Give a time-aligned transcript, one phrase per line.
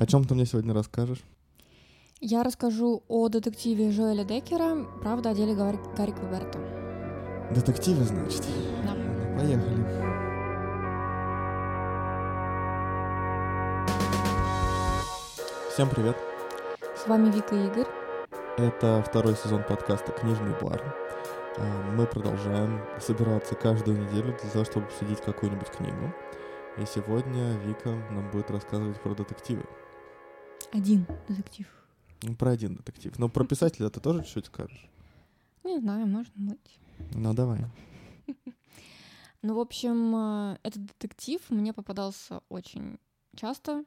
[0.00, 1.22] О чем ты мне сегодня расскажешь?
[2.22, 6.58] Я расскажу о детективе Жоэля Деккера, правда, о деле Гарри, Квеберта.
[7.54, 8.42] Детективы, значит?
[8.82, 8.94] Да.
[8.94, 9.84] Ну, поехали.
[15.70, 16.16] Всем привет.
[16.96, 17.86] С вами Вика и Игорь.
[18.56, 20.82] Это второй сезон подкаста «Книжный бар».
[21.58, 26.10] А, Мы продолжаем собираться каждую неделю для того, чтобы обсудить какую-нибудь книгу.
[26.78, 29.64] И сегодня Вика нам будет рассказывать про детективы.
[30.72, 31.66] Один детектив.
[32.22, 33.18] Ну, про один детектив.
[33.18, 34.88] Но про писателя ты тоже чуть-чуть скажешь?
[35.64, 36.78] Не знаю, может быть.
[37.14, 37.64] Ну, давай.
[39.42, 42.98] Ну, в общем, э, этот детектив мне попадался очень
[43.34, 43.86] часто,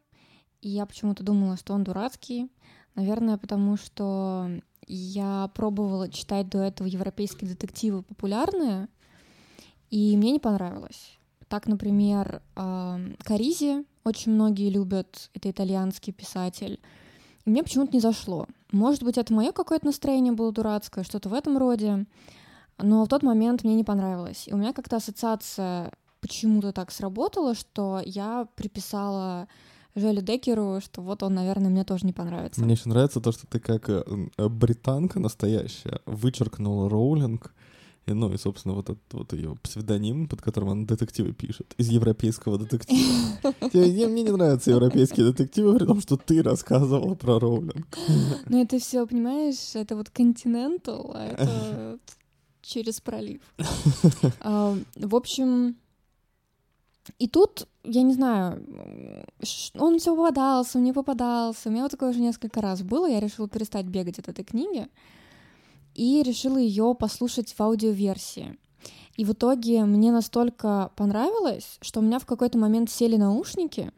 [0.61, 2.51] и я почему-то думала, что он дурацкий.
[2.95, 4.49] Наверное, потому что
[4.87, 8.87] я пробовала читать до этого европейские детективы популярные,
[9.91, 11.19] и мне не понравилось.
[11.53, 16.79] Так, например, Каризи очень многие любят, это итальянский писатель.
[17.45, 18.47] Мне почему-то не зашло.
[18.71, 22.07] Может быть, это мое какое-то настроение было дурацкое, что-то в этом роде.
[22.79, 24.47] Но в тот момент мне не понравилось.
[24.47, 29.47] И у меня как-то ассоциация почему-то так сработала, что я приписала
[29.93, 32.61] Желю Декеру, что вот он, наверное, мне тоже не понравится.
[32.61, 34.03] Мне еще нравится то, что ты как э,
[34.49, 37.53] британка настоящая вычеркнула Роулинг,
[38.05, 41.89] и, ну и, собственно, вот этот вот ее псевдоним, под которым она детективы пишет, из
[41.89, 43.01] европейского детектива.
[43.71, 47.87] Тебе- Мне не нравятся европейские детективы, при том, что ты рассказывала про Роулинг.
[48.49, 51.99] Но это все, понимаешь, это вот Continental, а это
[52.61, 53.41] через пролив.
[54.41, 55.75] А, В общем,
[57.19, 58.65] и тут, я не знаю,
[59.77, 61.69] он все попадался, он не попадался.
[61.69, 63.09] У меня вот такое уже несколько раз было.
[63.09, 64.87] Я решила перестать бегать от этой книги
[65.95, 68.57] и решила ее послушать в аудиоверсии.
[69.15, 73.91] И в итоге мне настолько понравилось, что у меня в какой-то момент сели наушники,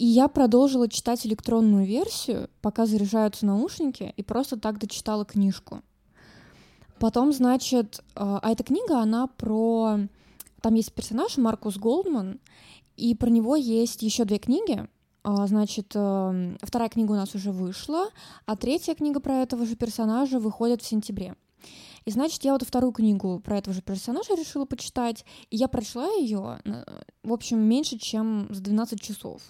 [0.00, 5.82] и я продолжила читать электронную версию, пока заряжаются наушники, и просто так дочитала книжку.
[6.98, 9.98] Потом, значит, э, а эта книга, она про...
[10.62, 12.40] Там есть персонаж Маркус Голдман,
[12.96, 14.88] и про него есть еще две книги.
[15.22, 18.08] А, Значит, эм, вторая книга у нас уже вышла,
[18.46, 21.34] а третья книга про этого же персонажа выходит в сентябре.
[22.06, 26.06] И значит, я вот вторую книгу про этого же персонажа решила почитать, и я прочла
[26.14, 26.58] ее,
[27.22, 29.42] в общем, меньше, чем за 12 часов.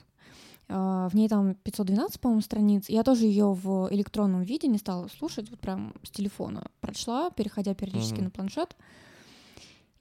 [0.68, 2.88] А, В ней там 512, по-моему, страниц.
[2.88, 7.74] Я тоже ее в электронном виде не стала слушать, вот прям с телефона прочла, переходя
[7.74, 8.24] периодически Мгм.
[8.24, 8.76] на планшет.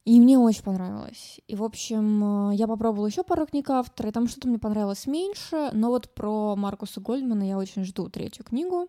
[0.10, 1.40] И мне очень понравилось.
[1.48, 5.06] И, в общем, э, я попробовала еще пару книг автора, и там что-то мне понравилось
[5.06, 8.88] меньше, но вот про Маркуса Гольдмана я очень жду третью книгу.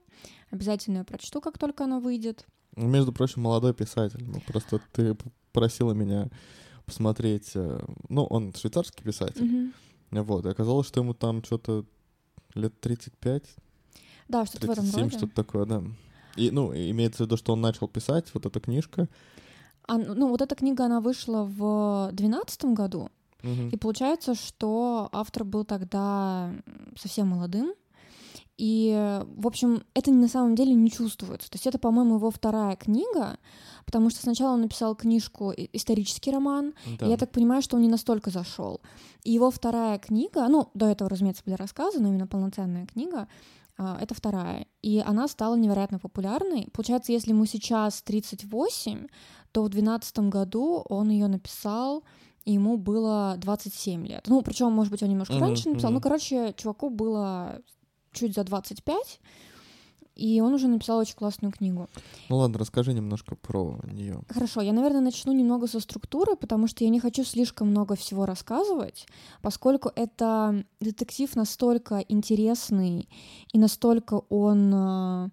[0.50, 2.46] Обязательно ее прочту, как только она выйдет.
[2.74, 4.24] Ну, Между прочим, молодой писатель.
[4.26, 5.14] Ну, просто ты
[5.52, 6.30] просила меня
[6.86, 7.50] посмотреть...
[7.54, 9.44] э, Ну, он швейцарский писатель.
[9.44, 10.24] Мгм.
[10.24, 11.84] Вот, и оказалось, что ему там что-то
[12.54, 13.44] лет 35,
[14.26, 15.18] Да, что-то в этом 37, роде.
[15.18, 15.82] что-то такое, да.
[16.36, 19.06] И, ну, имеется в виду, что он начал писать, вот эта книжка.
[19.90, 23.08] А, ну, вот эта книга, она вышла в 2012 году,
[23.42, 23.68] Мгм.
[23.70, 26.52] И получается, что автор был тогда
[26.94, 27.72] совсем молодым.
[28.58, 31.48] И, в общем, это на самом деле не чувствуется.
[31.50, 33.38] То есть это, по-моему, его вторая книга,
[33.86, 37.06] потому что сначала он написал книжку исторический роман, Да.
[37.06, 38.82] и я так понимаю, что он не настолько зашел.
[39.24, 43.26] И его вторая книга, ну, до этого, разумеется, были рассказы, но именно полноценная книга,
[43.78, 44.66] а, это вторая.
[44.82, 46.68] И она стала невероятно популярной.
[46.74, 49.06] Получается, если ему сейчас 38,
[49.52, 52.04] то в 2012 году он ее написал,
[52.44, 54.24] и ему было 27 лет.
[54.28, 55.90] Ну, причем, может быть, он немножко Мгм, раньше написал.
[55.90, 55.94] мгм.
[55.96, 57.60] Ну, короче, чуваку было
[58.12, 59.20] чуть за 25,
[60.16, 61.88] и он уже написал очень классную книгу.
[62.28, 64.20] Ну ладно, расскажи немножко про нее.
[64.28, 68.26] Хорошо, я, наверное, начну немного со структуры, потому что я не хочу слишком много всего
[68.26, 69.06] рассказывать,
[69.42, 73.08] поскольку это детектив настолько интересный
[73.52, 74.74] и настолько он...
[74.74, 75.28] э,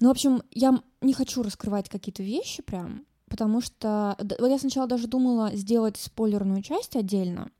[0.00, 4.16] Ну, в общем, я не хочу раскрывать какие-то вещи прям, потому что...
[4.18, 7.50] Вот я сначала даже думала сделать спойлерную часть отдельно,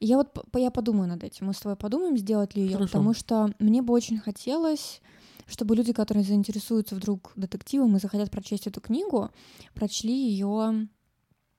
[0.00, 1.46] и я вот я подумаю над этим.
[1.46, 5.00] Мы с тобой подумаем, сделать ли ее, потому что мне бы очень хотелось,
[5.46, 9.30] чтобы люди, которые заинтересуются вдруг детективом и захотят прочесть эту книгу,
[9.74, 10.88] прочли ее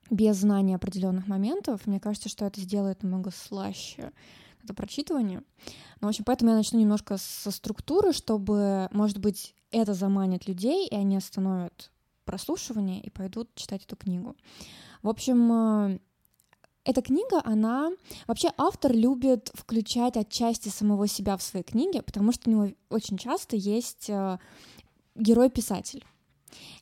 [0.09, 1.87] без знания определенных моментов.
[1.87, 4.11] Мне кажется, что это сделает намного слаще
[4.63, 5.43] это прочитывание.
[5.99, 10.87] Ну, в общем, поэтому я начну немножко со структуры, чтобы, может быть, это заманит людей,
[10.87, 11.91] и они остановят
[12.25, 14.35] прослушивание и пойдут читать эту книгу.
[15.01, 15.99] В общем, э,
[16.85, 17.91] эта книга, она...
[18.27, 23.17] Вообще автор любит включать отчасти самого себя в свои книги, потому что у него очень
[23.17, 24.37] часто есть э,
[25.15, 26.03] герой-писатель.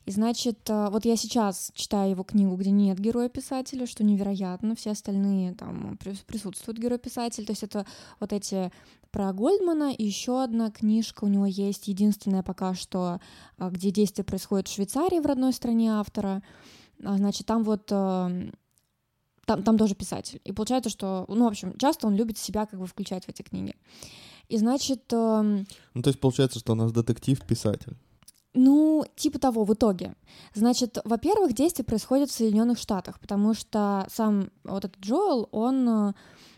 [0.04, 4.90] И значит, э, вот я сейчас читаю его книгу, где нет героя-писателя, что невероятно, все
[4.90, 7.86] остальные там прис- присутствуют герой-писатель, то есть это
[8.20, 8.72] вот эти
[9.12, 13.20] про Гольдмана, еще одна книжка у него есть, единственная пока что,
[13.58, 16.42] а, где действие происходит в Швейцарии, в родной стране автора.
[17.04, 18.52] А, значит, там вот эм,
[19.44, 20.40] там, там тоже писатель.
[20.44, 23.42] И получается, что, ну, в общем, часто он любит себя как бы включать в эти
[23.42, 23.74] книги.
[24.48, 25.12] И значит...
[25.12, 25.64] Э,
[25.94, 27.96] ну, то есть получается, что у нас детектив-писатель.
[28.54, 30.14] Ну, типа того, в итоге.
[30.54, 36.12] Значит, во-первых, действие происходит в Соединенных Штатах, потому что сам вот этот Джоэл, он э,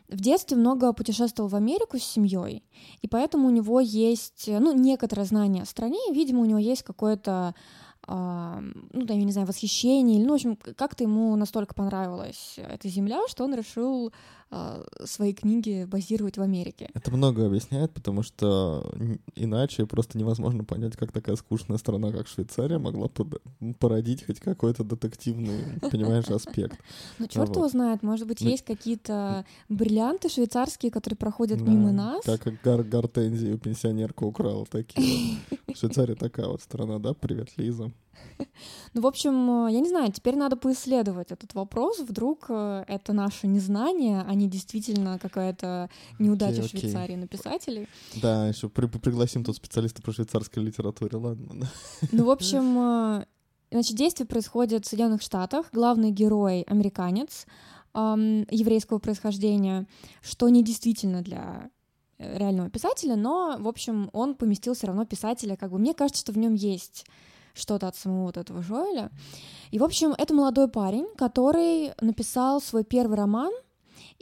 [0.08, 2.62] в детстве много путешествовал в Америку с семьей,
[3.02, 6.82] и поэтому у него есть, ну, некоторое знание о стране, и, видимо, у него есть
[6.82, 7.54] какое-то
[8.06, 12.86] ну, да, я не знаю, восхищение, или, ну, в общем, как-то ему настолько понравилась эта
[12.88, 14.12] земля, что он решил а,
[15.04, 16.90] свои книги базировать в Америке.
[16.94, 18.92] Это много объясняет, потому что
[19.34, 23.08] иначе просто невозможно понять, как такая скучная страна, как Швейцария, могла
[23.78, 26.78] породить хоть какой-то детективный, понимаешь, аспект.
[27.18, 32.24] Ну, черт его знает, может быть, ну, есть какие-то бриллианты швейцарские, которые проходят мимо нас.
[32.24, 35.38] Как гортензию пенсионерка украла такие.
[35.74, 37.14] Швейцария такая вот страна, да?
[37.14, 37.90] Привет, Лиза.
[38.94, 41.98] Ну, в общем, я не знаю, теперь надо поисследовать этот вопрос.
[41.98, 45.90] Вдруг э, это наше незнание, а не действительно какая-то
[46.20, 46.80] неудача okay, okay.
[46.80, 47.88] Швейцарии на писателей.
[48.22, 51.68] Да, еще при пригласим тут специалиста по швейцарской литературе, ладно.
[52.12, 53.26] Ну, в общем, э,
[53.70, 55.66] значит, действие происходит в Соединенных Штатах.
[55.72, 57.46] Главный герой— американец
[57.94, 59.86] эм, еврейского происхождения,
[60.22, 61.70] что не действительно для
[62.18, 66.20] э, реального писателя, но, в общем, он поместил все равно писателя, как бы мне кажется,
[66.20, 67.06] что в нем есть
[67.54, 69.10] что-то от самого вот этого Жоэля.
[69.70, 73.52] И, в общем, это молодой парень, который написал свой первый роман,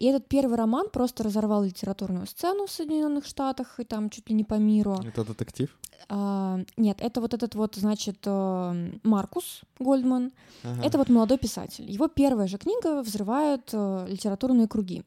[0.03, 4.35] и этот первый роман просто разорвал литературную сцену в Соединенных Штатах и там чуть ли
[4.35, 4.99] не по миру.
[5.07, 5.71] Это детектив?
[6.09, 10.33] А, нет, это вот этот вот, значит, э, Маркус Гольдман.
[10.65, 10.83] Ага.
[10.85, 11.89] Это вот молодой писатель.
[11.89, 15.05] Его первая же книга взрывает э, литературные круги.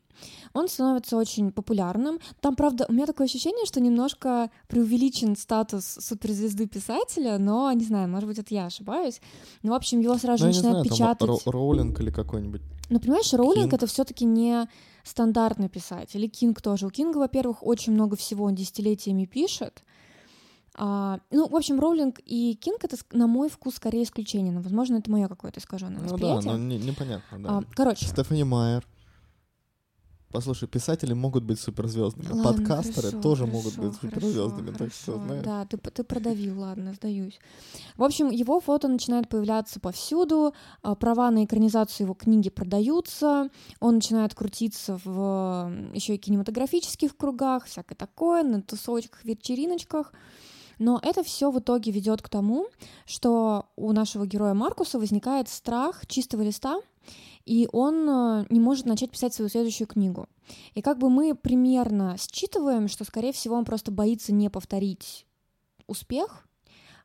[0.53, 2.19] Он становится очень популярным.
[2.39, 8.07] Там, правда, у меня такое ощущение, что немножко преувеличен статус суперзвезды писателя, но, не знаю,
[8.07, 9.19] может быть, это я ошибаюсь.
[9.61, 11.27] Ну, в общем, его сразу же начинают знаю, печатать.
[11.27, 12.61] Там Роулинг или какой-нибудь.
[12.89, 14.67] Ну, понимаешь, Роулинг это все-таки не
[15.03, 16.23] стандартный писатель.
[16.23, 16.87] И Кинг тоже.
[16.87, 19.83] У Кинга, во-первых, очень много всего он десятилетиями пишет.
[20.77, 24.51] А, ну, в общем, Роулинг и Кинг это, на мой вкус, скорее исключение.
[24.51, 26.35] Но, возможно, это мое какое-то искаженное ну, восприятие.
[26.35, 27.49] Ну да, но не, непонятно, да.
[27.49, 28.05] А, короче.
[28.05, 28.85] Стефани Майер.
[30.35, 35.17] Послушай, писатели могут быть суперзвездными, ладно, подкастеры хорошо, тоже хорошо, могут быть суперзвездными, так что
[35.17, 35.45] знаешь.
[35.45, 37.39] Да, ты, ты продавил, ладно, сдаюсь.
[37.95, 43.49] В общем, его фото начинает появляться повсюду, а, права на экранизацию его книги продаются,
[43.79, 50.11] он начинает крутиться в еще и кинематографических кругах, всякое такое, на тусовочках, вечериночках.
[50.79, 52.67] Но это все в итоге ведет к тому,
[53.05, 56.81] что у нашего героя Маркуса возникает страх чистого листа,
[57.45, 60.27] и он э, не может начать писать свою следующую книгу.
[60.73, 65.25] И как бы мы примерно считываем, что, скорее всего, он просто боится не повторить
[65.87, 66.47] успех,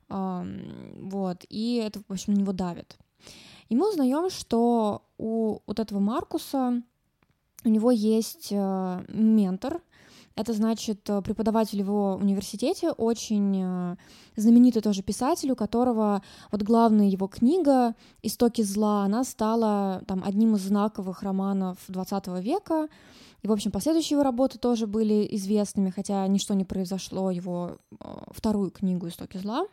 [0.08, 2.98] вот, и это, в общем, на него давит.
[3.68, 6.82] И мы узнаем, что у вот этого Маркуса
[7.64, 9.82] у него есть э, ментор,
[10.36, 13.96] это значит э, преподаватель в университете, очень э,
[14.36, 16.22] знаменитый тоже писатель, у которого
[16.52, 22.88] вот главная его книга «Истоки зла», она стала там одним из знаковых романов 20 века,
[23.42, 28.04] и, в общем, последующие его работы тоже были известными, хотя ничто не произошло, его э,
[28.30, 29.66] вторую книгу «Истоки зла».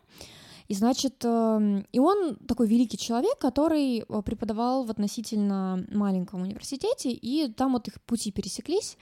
[0.66, 7.50] И значит, эм, и он такой великий человек, который преподавал в относительно маленьком университете, и
[7.50, 8.98] там вот их пути пересеклись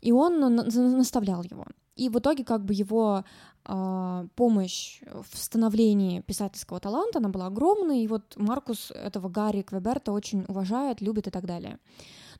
[0.00, 1.66] и он наставлял его.
[1.96, 3.24] И в итоге как бы его
[3.66, 10.12] э, помощь в становлении писательского таланта, она была огромной, и вот Маркус этого Гарри Квеберта
[10.12, 11.78] очень уважает, любит и так далее.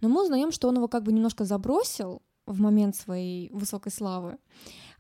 [0.01, 4.39] Но мы узнаем, что он его как бы немножко забросил в момент своей высокой славы.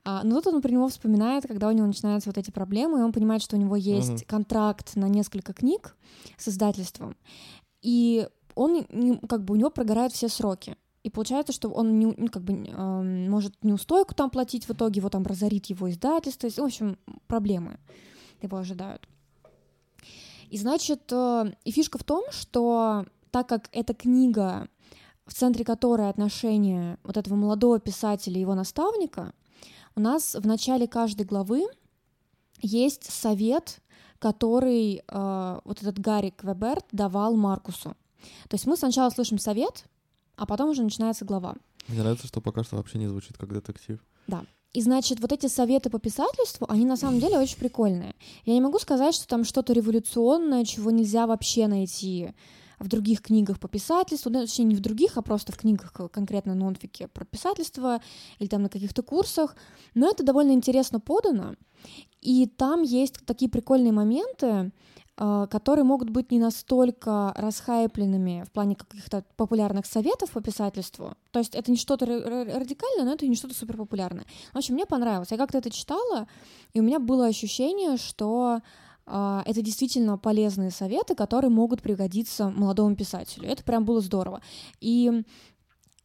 [0.04, 3.02] А, но тут он про него вспоминает, когда у него начинаются вот эти проблемы, и
[3.02, 4.26] он понимает, что у него есть uh-huh.
[4.26, 5.96] контракт на несколько книг
[6.38, 7.16] с издательством,
[7.82, 8.84] и он
[9.28, 10.76] как бы у него прогорают все сроки.
[11.02, 14.98] И получается, что он не, ну, как бы э, может неустойку там платить в итоге,
[14.98, 16.48] его там разорит его издательство.
[16.48, 17.78] В общем, проблемы
[18.42, 19.08] его ожидают.
[20.50, 24.68] И значит, э, и фишка в том, что так как эта книга,
[25.24, 29.32] в центре которой отношения вот этого молодого писателя и его наставника,
[29.96, 31.66] у нас в начале каждой главы
[32.60, 33.80] есть совет,
[34.18, 37.96] который э, вот этот Гарри Квеберт давал Маркусу.
[38.48, 39.84] То есть мы сначала слышим совет,
[40.40, 41.54] а потом уже начинается глава.
[41.86, 44.00] Мне нравится, что пока что вообще не звучит как детектив.
[44.26, 44.42] Да.
[44.72, 48.14] И значит, вот эти советы по писательству, они на самом деле очень прикольные.
[48.46, 52.32] Я не могу сказать, что там что-то революционное, чего нельзя вообще найти
[52.78, 56.54] в других книгах по писательству, да, точнее, не в других, а просто в книгах конкретно
[56.54, 58.00] нонфике про писательство
[58.38, 59.54] или там на каких-то курсах,
[59.92, 61.56] но это довольно интересно подано,
[62.22, 64.72] и там есть такие прикольные моменты,
[65.50, 71.14] которые могут быть не настолько расхайпленными в плане каких-то популярных советов по писательству.
[71.30, 74.24] То есть это не что-то радикальное, но это не что-то супер популярное.
[74.54, 75.30] В общем, мне понравилось.
[75.30, 76.26] Я как-то это читала,
[76.72, 78.60] и у меня было ощущение, что
[79.06, 83.48] Uh, это действительно полезные советы, которые могут пригодиться молодому писателю.
[83.48, 84.40] Это прям было здорово.
[84.80, 85.24] И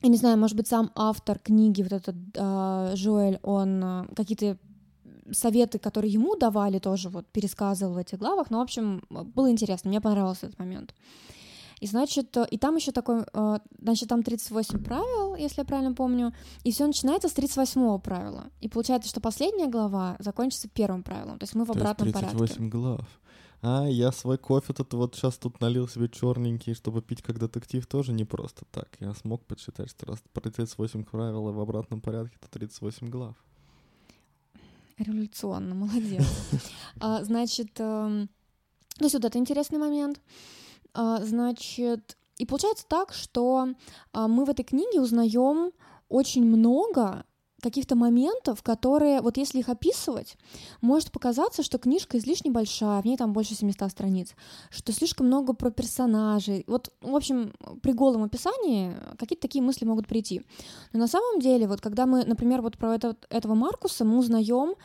[0.02, 4.58] я не знаю, может быть, сам автор книги, вот этот uh, Жоэль, он uh, какие-то
[5.32, 8.50] советы, которые ему давали, тоже вот пересказывал в этих главах.
[8.50, 10.94] Но, в общем, было интересно, мне понравился этот момент.
[11.82, 16.34] И значит, и там еще такой, э, значит, там 38 правил, если я правильно помню,
[16.64, 18.46] и все начинается с 38 правила.
[18.62, 21.38] И получается, что последняя глава закончится первым правилом.
[21.38, 22.70] То есть мы в обратном То есть 38 порядке.
[22.70, 23.08] глав.
[23.62, 27.86] А, я свой кофе тут вот сейчас тут налил себе черненький, чтобы пить как детектив,
[27.88, 28.90] тоже не просто так.
[29.00, 33.36] Я смог подсчитать, что раз про 38 правил и в обратном порядке, то 38 глав.
[34.98, 36.26] Революционно, молодец.
[37.02, 38.30] А, значит, эм,
[38.98, 40.22] то есть вот это интересный момент.
[40.94, 43.68] А, значит, и получается так, что
[44.14, 45.74] а, мы в этой книге узнаем
[46.08, 47.26] очень много
[47.62, 50.38] каких-то моментов, которые, вот если их описывать,
[50.82, 54.36] может показаться, что книжка излишне большая, в ней там больше 700 страниц,
[54.70, 56.64] что слишком много про персонажей.
[56.68, 60.44] Вот, в общем, при голом описании какие-то такие мысли могут прийти.
[60.94, 64.76] Но на самом деле, вот когда мы, например, вот про это, этого Маркуса мы узнаем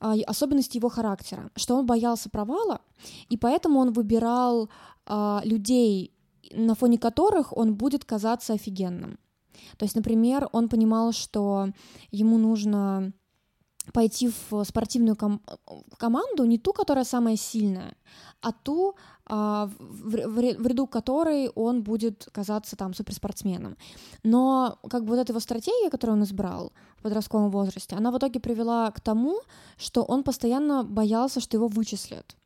[0.00, 2.80] а, особенности его характера, что он боялся провала,
[3.28, 4.68] и поэтому он выбирал
[5.06, 6.12] а, людей,
[6.52, 9.18] на фоне которых он будет казаться офигенным.
[9.76, 11.68] То есть, например, он понимал, что
[12.10, 13.12] ему нужно
[13.92, 15.40] пойти в спортивную ком-
[15.98, 17.94] команду, не ту, которая самая сильная,
[18.40, 18.96] а ту,
[19.26, 23.76] а, в, в, в ряду которой он будет казаться там суперспортсменом.
[24.22, 28.18] Но как бы вот эта его стратегия, которую он избрал в подростковом возрасте, она в
[28.18, 29.40] итоге привела к тому,
[29.76, 32.36] что он постоянно боялся, что его вычислят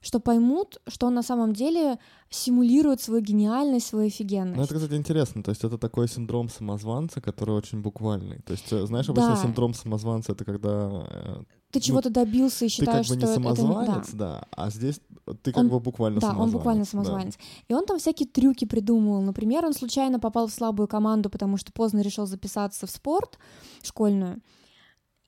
[0.00, 1.98] что поймут, что он на самом деле
[2.30, 4.56] симулирует свою гениальность, свою офигенность.
[4.56, 5.42] Ну, это, кстати, интересно.
[5.42, 8.40] То есть это такой синдром самозванца, который очень буквальный.
[8.40, 9.42] То есть, э, знаешь, обычно да.
[9.42, 11.06] синдром самозванца— это когда...
[11.08, 13.14] Э, ты чего-то ну, добился и считаешь, что...
[13.14, 14.16] Ты как бы не самозванец, это...
[14.16, 14.40] да.
[14.40, 15.00] да, а здесь
[15.42, 15.68] ты как он...
[15.68, 16.52] бы буквально да, самозванец.
[16.52, 17.36] Да, он буквально самозванец.
[17.36, 17.42] Да.
[17.68, 19.20] И он там всякие трюки придумывал.
[19.22, 23.38] Например, он случайно попал в слабую команду, потому что поздно решил записаться в спорт
[23.82, 24.40] школьную.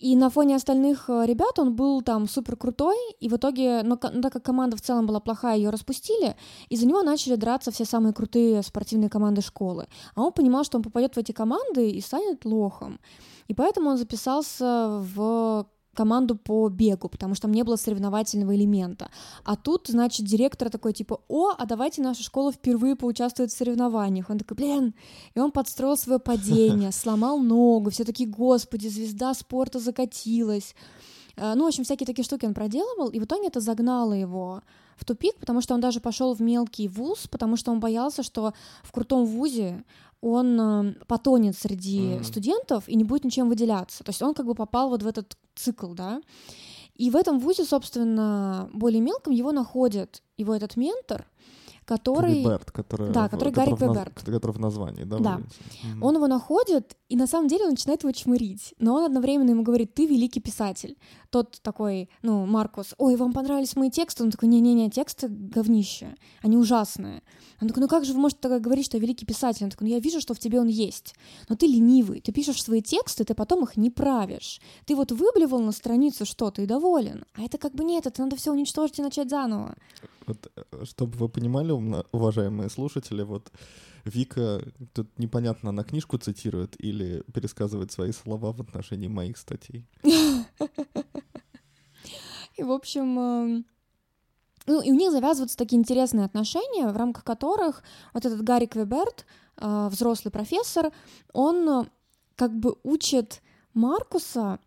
[0.01, 3.99] И на фоне остальных э, ребят он был там супер крутой, и в итоге, ну,
[4.13, 6.37] ну, так как команда в целом была плохая, ее распустили,
[6.71, 9.89] и за него начали драться все самые крутые спортивные команды школы.
[10.15, 12.99] А он понимал, что он попадет в эти команды и станет лохом.
[13.49, 15.67] И поэтому он записался в
[16.01, 19.11] команду по бегу, потому что там не было соревновательного элемента.
[19.45, 24.31] А тут, значит, директор такой, типа, о, а давайте наша школа впервые поучаствует в соревнованиях.
[24.31, 24.95] Он такой, блин,
[25.35, 30.75] и он подстроил свое падение, сломал ногу, все такие, господи, звезда спорта закатилась.
[31.37, 34.63] А, ну, в общем, всякие такие штуки он проделывал, и в итоге это загнало его
[34.97, 38.55] в тупик, потому что он даже пошел в мелкий вуз, потому что он боялся, что
[38.83, 39.85] в крутом вузе
[40.21, 42.25] он э, потонет среди mm.
[42.25, 44.05] студентов и не будет ничем выделяться.
[44.05, 46.21] То есть он как бы попал вот в этот цикл, да.
[46.95, 51.27] И в этом вузе, собственно, более мелком его находит его этот ментор,
[51.91, 52.35] который...
[52.35, 53.11] Квеберт, который...
[53.11, 54.15] Да, который Гарри Квеберт.
[54.15, 55.19] Который в названии, да?
[55.19, 55.39] Да.
[55.39, 55.99] Mm-hmm.
[56.03, 58.75] Он его находит, и на самом деле он начинает его чмырить.
[58.79, 60.97] Но он одновременно ему говорит, ты великий писатель.
[61.31, 64.23] Тот такой, ну, Маркус, ой, вам понравились мои тексты?
[64.23, 67.23] Он такой, не-не-не, тексты говнище, они ужасные.
[67.61, 69.65] Он такой, ну как же вы можете так говорить, что я великий писатель?
[69.65, 71.15] Он такой, ну я вижу, что в тебе он есть,
[71.49, 74.61] но ты ленивый, ты пишешь свои тексты, ты потом их не правишь.
[74.87, 78.37] Ты вот выблевал на страницу что-то и доволен, а это как бы нет, это надо
[78.37, 79.75] все уничтожить и начать заново.
[80.27, 81.73] Вот, э, чтобы вы понимали,
[82.13, 83.51] уважаемые слушатели, вот
[84.05, 84.63] Вика,
[84.95, 89.87] тут непонятно, она книжку цитирует или пересказывает свои слова в отношении моих статей.
[92.57, 93.67] И, в общем, эм,
[94.67, 97.83] ну, и у них завязываются такие интересные отношения, в рамках которых
[98.13, 99.25] вот этот Гарри Квеберт,
[99.57, 100.93] э, взрослый профессор,
[101.33, 101.85] он э,
[102.37, 103.43] как бы учит
[103.75, 104.59] Маркуса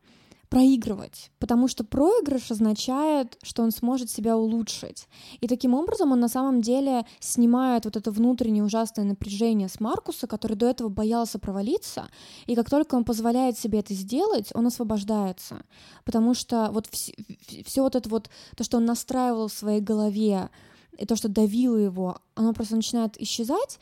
[0.54, 5.08] проигрывать, потому что проигрыш означает, что он сможет себя улучшить.
[5.42, 10.28] И таким образом он на самом деле снимает вот это внутреннее ужасное напряжение с Маркуса,
[10.28, 12.08] который до этого боялся провалиться,
[12.46, 15.64] и как только он позволяет себе это сделать, он освобождается.
[16.06, 20.52] Потому что вот все, вот это вот, то, что он настраивал в своей голове,
[21.00, 23.80] и то, что давило его, оно просто начинает исчезать,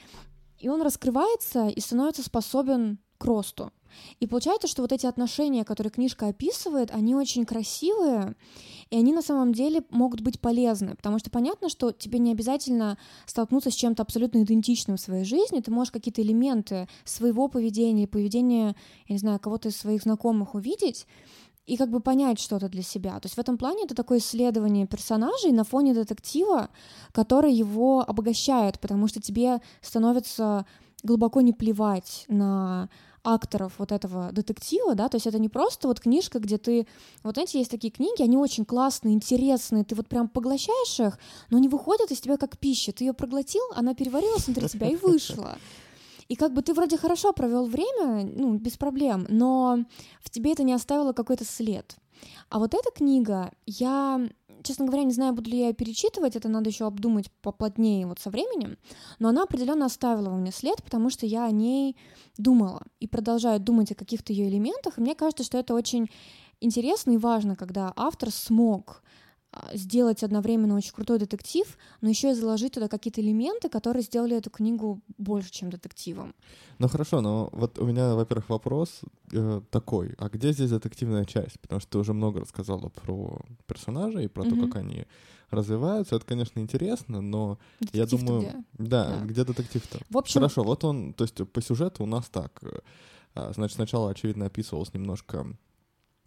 [0.57, 3.73] и он раскрывается и становится способен к росту.
[4.19, 8.35] И получается, что вот эти отношения, которые книжка описывает, они очень красивые,
[8.89, 12.97] и они на самом деле могут быть полезны, потому что понятно, что тебе не обязательно
[13.25, 18.75] столкнуться с чем-то абсолютно идентичным в своей жизни, ты можешь какие-то элементы своего поведения, поведения,
[19.07, 21.07] я не знаю, кого-то из своих знакомых увидеть,
[21.65, 23.19] и как бы понять что-то для себя.
[23.19, 26.69] То есть в этом плане это такое исследование персонажей на фоне детектива,
[27.11, 30.65] который его обогащает, потому что тебе становится
[31.03, 32.89] глубоко не плевать на
[33.23, 36.87] акторов вот этого детектива, да, то есть это не просто вот книжка, где ты,
[37.23, 41.57] вот знаете, есть такие книги, они очень классные, интересные, ты вот прям поглощаешь их, но
[41.57, 45.57] они выходят из тебя как пища, ты ее проглотил, она переварилась внутри тебя и вышла.
[46.27, 49.79] И как бы ты вроде хорошо провел время, ну, без проблем, но
[50.21, 51.97] в тебе это не оставило какой-то след.
[52.49, 54.29] А вот эта книга, я,
[54.63, 58.19] честно говоря, не знаю, буду ли я ее перечитывать, это надо еще обдумать поплотнее вот
[58.19, 58.77] со временем,
[59.19, 61.95] но она определенно оставила во мне след, потому что я о ней
[62.37, 66.09] думала и продолжаю думать о каких-то ее элементах, и мне кажется, что это очень
[66.61, 69.03] интересно и важно, когда автор смог
[69.73, 71.65] сделать одновременно очень крутой детектив,
[71.99, 76.33] но еще и заложить туда какие-то элементы, которые сделали эту книгу больше, чем детективом.
[76.79, 81.59] Ну хорошо, но вот у меня, во-первых, вопрос э, такой: а где здесь детективная часть?
[81.59, 84.59] Потому что ты уже много рассказала про персонажей, про mm-hmm.
[84.61, 85.05] то, как они
[85.49, 86.15] развиваются.
[86.15, 88.87] Это, конечно, интересно, но детектив я думаю, где?
[88.87, 89.99] Да, да, где детектив-то?
[90.09, 92.63] В общем, хорошо, вот он, то есть по сюжету у нас так.
[93.35, 95.45] А, значит, сначала, очевидно, описывалось немножко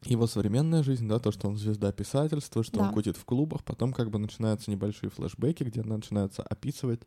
[0.05, 2.89] его современная жизнь, да, то, что он звезда писательства, что да.
[2.89, 7.01] он кутит в клубах, потом как бы начинаются небольшие флешбеки, где начинается описывать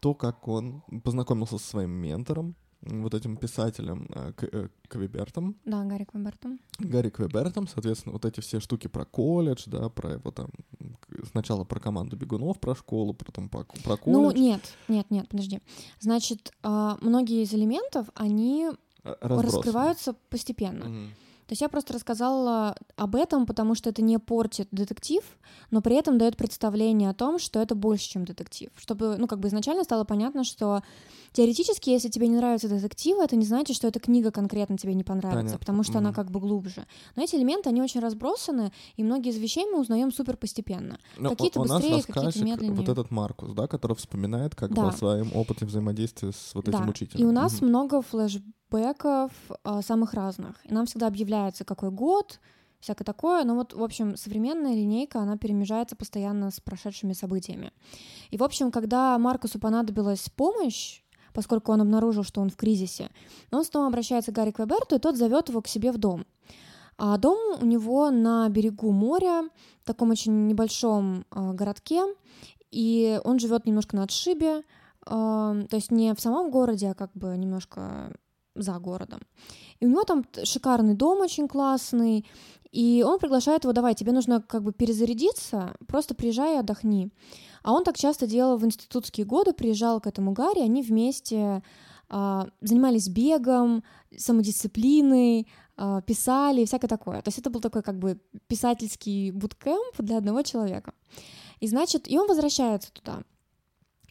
[0.00, 5.56] то, как он познакомился со своим ментором, вот этим писателем э, э, Квебертом.
[5.64, 6.60] Да, Гарри Квебертом.
[6.78, 10.50] Гарри Квебертом, соответственно, вот эти все штуки про колледж, да, про его там
[11.30, 14.20] сначала про команду бегунов, про школу, потом про, про колледж.
[14.20, 15.60] Ну нет, нет, нет, подожди.
[16.00, 18.70] Значит, э, многие из элементов они
[19.02, 19.42] Разбросаны.
[19.42, 20.86] раскрываются постепенно.
[20.86, 21.10] Угу.
[21.46, 25.22] То есть я просто рассказала об этом, потому что это не портит детектив,
[25.70, 28.70] но при этом дает представление о том, что это больше, чем детектив.
[28.76, 30.82] Чтобы, ну, как бы изначально стало понятно, что
[31.32, 35.04] теоретически, если тебе не нравятся детективы, это не значит, что эта книга конкретно тебе не
[35.04, 35.58] понравится, Понятно.
[35.58, 35.98] потому что mm-hmm.
[35.98, 36.86] она как бы глубже.
[37.16, 40.98] Но эти элементы, они очень разбросаны, и многие из вещей мы узнаем супер постепенно.
[41.18, 42.76] Но какие-то у быстрее, какие-то медленнее.
[42.76, 44.82] Вот этот Маркус, да, который вспоминает как да.
[44.82, 46.90] бы о своем опыте взаимодействия с вот этим да.
[46.90, 47.20] учителем.
[47.20, 47.66] И у нас mm-hmm.
[47.66, 49.30] много флешбеков бэков
[49.64, 50.56] э, самых разных.
[50.64, 52.40] И нам всегда объявляется, какой год,
[52.80, 53.44] всякое такое.
[53.44, 57.72] Но вот, в общем, современная линейка, она перемежается постоянно с прошедшими событиями.
[58.30, 63.10] И, в общем, когда Маркусу понадобилась помощь, поскольку он обнаружил, что он в кризисе,
[63.52, 66.24] он снова обращается к Гарри Квеберту, и тот зовет его к себе в дом.
[66.96, 69.48] А дом у него на берегу моря,
[69.82, 72.02] в таком очень небольшом э, городке,
[72.72, 74.62] и он живет немножко на отшибе, э,
[75.06, 78.12] то есть не в самом городе, а как бы немножко
[78.54, 79.20] за городом.
[79.80, 82.24] И у него там шикарный дом очень классный,
[82.70, 87.10] и он приглашает его, давай, тебе нужно как бы перезарядиться, просто приезжай и отдохни.
[87.62, 91.62] А он так часто делал в институтские годы, приезжал к этому Гарри, они вместе
[92.08, 93.84] а, занимались бегом,
[94.16, 97.22] самодисциплиной, а, писали, всякое такое.
[97.22, 100.94] То есть это был такой как бы писательский буткемп для одного человека.
[101.60, 103.22] И значит, и он возвращается туда.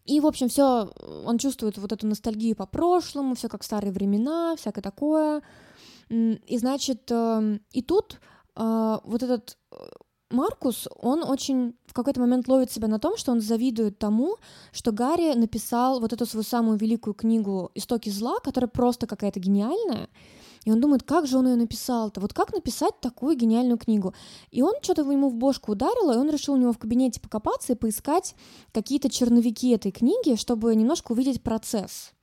[0.05, 0.91] И, в общем, все,
[1.25, 5.41] он чувствует вот эту ностальгию по прошлому, все как старые времена, всякое такое.
[6.09, 8.19] И, значит, эм, и тут
[8.55, 9.75] э, вот этот э,
[10.29, 14.37] Маркус, он очень в какой-то момент ловит себя на том, что он завидует тому,
[14.71, 20.09] что Гарри написал вот эту свою самую великую книгу «Истоки зла», которая просто какая-то гениальная,
[20.65, 22.21] и он думает, как же он ее написал-то?
[22.21, 24.13] Вот как написать такую гениальную книгу?
[24.51, 27.73] И он что-то ему в бошку ударило, и он решил у него в кабинете покопаться
[27.73, 28.35] и поискать
[28.71, 32.13] какие-то черновики этой книги, чтобы немножко увидеть процесс,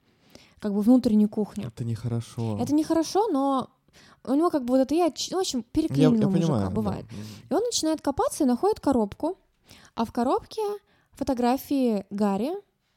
[0.58, 1.68] как бы внутреннюю кухню.
[1.68, 2.58] Это нехорошо.
[2.60, 3.68] Это нехорошо, но
[4.24, 7.06] у него как бы вот это я, ну, в общем, переклинило мужика, понимаю, бывает.
[7.06, 7.56] Да.
[7.56, 9.38] И он начинает копаться и находит коробку,
[9.94, 10.62] а в коробке
[11.12, 12.52] фотографии Гарри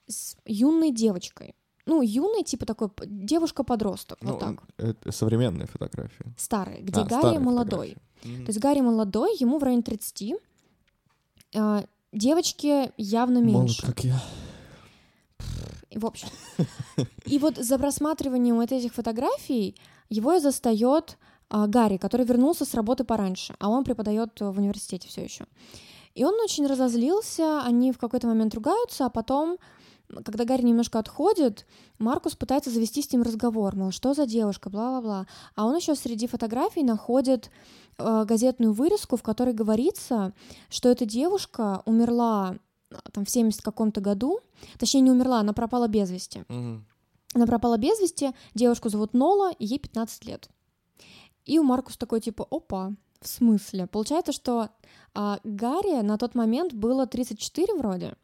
[0.08, 4.63] с юной девочкой ну, юный, типа такой девушка-подросток, ну, вот так.
[4.78, 6.26] Это современные фотографии.
[6.38, 7.98] Старые, где а, Гарри молодой.
[8.24, 8.46] Mm-hmm.
[8.46, 10.34] То есть Гарри молодой, ему в районе 30.
[11.56, 13.82] А, девочки явно меньше.
[13.84, 14.24] Молод, как я.
[15.93, 16.28] В общем.
[17.26, 19.76] И вот за просматриванием вот этих фотографий
[20.10, 21.17] его и застает
[21.50, 25.46] а, Гарри, который вернулся с работы пораньше, а он преподает в университете все еще.
[26.15, 29.58] И он очень разозлился, они в какой-то момент ругаются, а потом
[30.23, 31.65] когда Гарри немножко отходит,
[31.99, 35.28] Маркус пытается завести с ним разговор, мол, что за девушка, бла-бла-бла.
[35.56, 37.49] А он еще среди фотографий находит
[37.97, 40.34] э, газетную вырезку, в которой говорится,
[40.69, 42.58] что эта девушка умерла
[42.91, 44.39] э, там в 70 каком-то году,
[44.78, 46.43] точнее не умерла, она пропала без вести.
[46.49, 46.84] Угу.
[47.36, 50.49] Она пропала без вести, девушку зовут Нола, и ей 15 лет.
[51.45, 53.88] И у Маркус такой типа, опа, в смысле?
[53.88, 54.69] Получается, что
[55.13, 58.15] а, Гарри на тот момент было 34 вроде,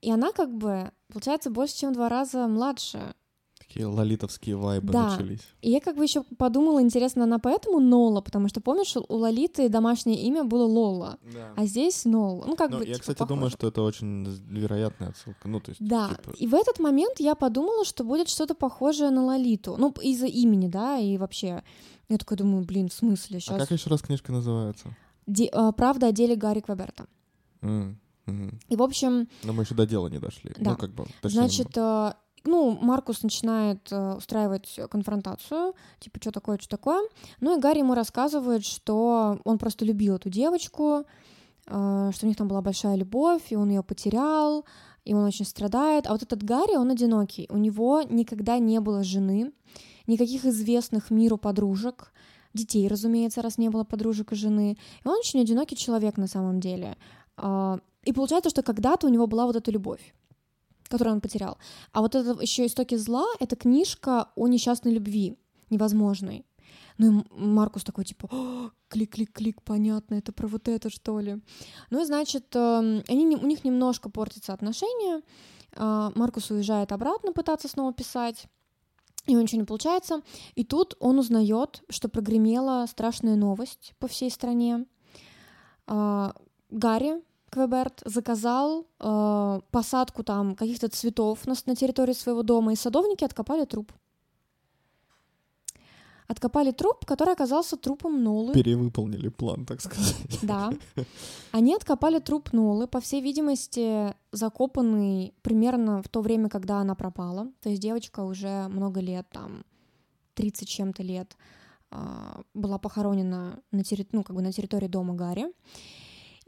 [0.00, 3.14] и она как бы, получается, больше, чем в два раза младше.
[3.58, 5.10] Такие лолитовские вайбы Да.
[5.10, 5.40] начались.
[5.60, 9.68] И я как бы еще подумала, интересно, она поэтому Нола, потому что, помнишь, у Лолиты
[9.68, 11.52] домашнее имя было Лола, Да.
[11.54, 12.44] а здесь Нол.
[12.46, 13.34] Ну, как Ну, бы, я, типа, кстати, похоже.
[13.34, 15.48] думаю, что это очень вероятная отсылка.
[15.48, 19.10] Ну, то есть, Да, типа, и в этот момент я подумала, что будет что-то похожее
[19.10, 19.76] на Лолиту.
[19.76, 21.62] Ну, из-за имени, да, и вообще.
[22.08, 23.58] Я такая думаю, блин, в смысле, А сейчас...
[23.58, 24.96] как еще раз книжка называется?
[25.76, 27.06] Правда о деле Гарри Квеберта.
[27.60, 27.98] М,
[28.68, 30.52] И, в общем, Но мы еще до дела не дошли.
[30.58, 30.70] Да.
[30.70, 32.12] Ну, как бы, точнее, Значит, э,
[32.44, 37.08] ну, Маркус начинает э, устраивать конфронтацию, типа, что такое, что такое.
[37.40, 41.04] Ну, и Гарри ему рассказывает, что он просто любил эту девочку,
[41.66, 44.64] э, что у них там была большая любовь, и он ее потерял,
[45.04, 46.06] и он очень страдает.
[46.06, 47.46] А вот этот Гарри, он одинокий.
[47.50, 49.52] У него никогда не было жены,
[50.06, 52.12] никаких известных миру подружек,
[52.54, 54.78] детей, разумеется, раз не было подружек и жены.
[55.04, 56.96] И он очень одинокий человек на самом деле.
[58.04, 60.14] И получается, что когда-то у него была вот эта любовь
[60.88, 61.58] которую он потерял.
[61.92, 65.38] А вот это еще истоки зла— это книжка о несчастной любви,
[65.70, 66.44] невозможной.
[66.98, 71.40] Ну и Маркус такой типа «О, клик-клик-клик, понятно, это про вот это что ли.
[71.90, 75.22] Ну и значит, эм, они, у них немножко портятся отношения.
[75.76, 78.46] А, Маркус уезжает обратно пытаться снова писать.
[79.26, 80.22] И у него ничего не получается.
[80.54, 84.86] И тут он узнает, что прогремела страшная новость по всей стране.
[85.86, 86.34] А,
[86.70, 93.24] Гарри Квеберт заказал э, посадку там каких-то цветов на, на территории своего дома, и садовники
[93.24, 93.92] откопали труп.
[96.26, 98.52] Откопали труп, который оказался трупом Нолы.
[98.52, 100.14] Перевыполнили план, так сказать.
[100.42, 100.70] Да.
[101.52, 107.48] Они откопали труп Нолы, по всей видимости, закопанный примерно в то время, когда она пропала.
[107.62, 109.64] То есть девочка уже много лет, там,
[110.34, 111.34] 30 чем-то лет,
[111.90, 115.46] а, была похоронена на, терри- ну, как бы на территории дома Гарри.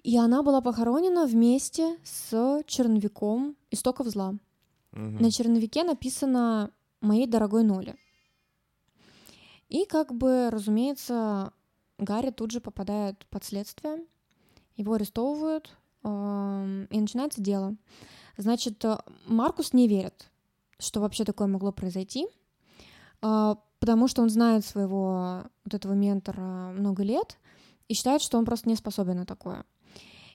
[0.03, 4.35] И она была похоронена вместе с черновиком «Истоков зла».
[4.93, 5.19] Мгм.
[5.19, 7.97] На черновике написано «Моей дорогой Ноле».
[9.69, 11.53] И как бы, разумеется,
[11.99, 14.05] Гарри тут же попадает под следствие,
[14.77, 17.77] его арестовывают, эм, и начинается дело.
[18.37, 20.31] Значит, э, Маркус не верит,
[20.79, 22.27] что вообще такое могло произойти,
[23.23, 27.39] э, потому что он знает своего вот этого ментора много лет
[27.87, 29.65] и считает, что он просто не способен на такое.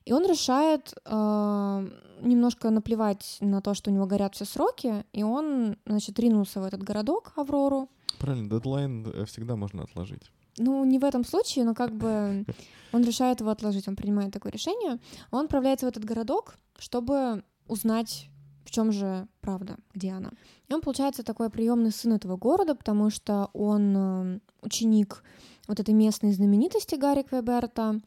[0.06, 1.90] И он решает э,
[2.22, 6.64] немножко наплевать на то, что у него горят все сроки, и он, значит, ринулся в
[6.64, 7.90] этот городок Аврору.
[8.20, 10.32] Правильно, дедлайн э, всегда можно отложить.
[10.58, 12.46] Ну, не в этом случае, но как бы
[12.94, 15.00] он решает его отложить, он принимает такое решение.
[15.32, 18.30] Он отправляется в этот городок, чтобы узнать,
[18.64, 20.32] в чем же правда, где она.
[20.70, 25.24] И он, получается, такой приемный сын этого города, потому что он э, ученик
[25.68, 28.02] вот этой местной знаменитости Гарри Квеберта,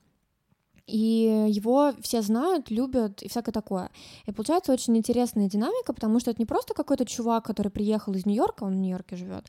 [0.88, 3.90] и его все знают, любят и всякое такое.
[4.27, 8.24] И получается очень интересная динамика, потому что это не просто какой-то чувак, который приехал из
[8.24, 9.44] Нью-Йорка, он в Нью-Йорке живет,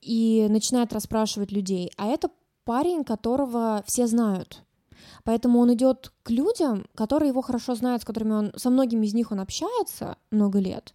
[0.00, 2.30] и начинает расспрашивать людей, а это
[2.64, 4.62] парень, которого все знают.
[5.22, 9.14] Поэтому он идет к людям, которые его хорошо знают, с которыми он, со многими из
[9.14, 10.94] них он общается много лет,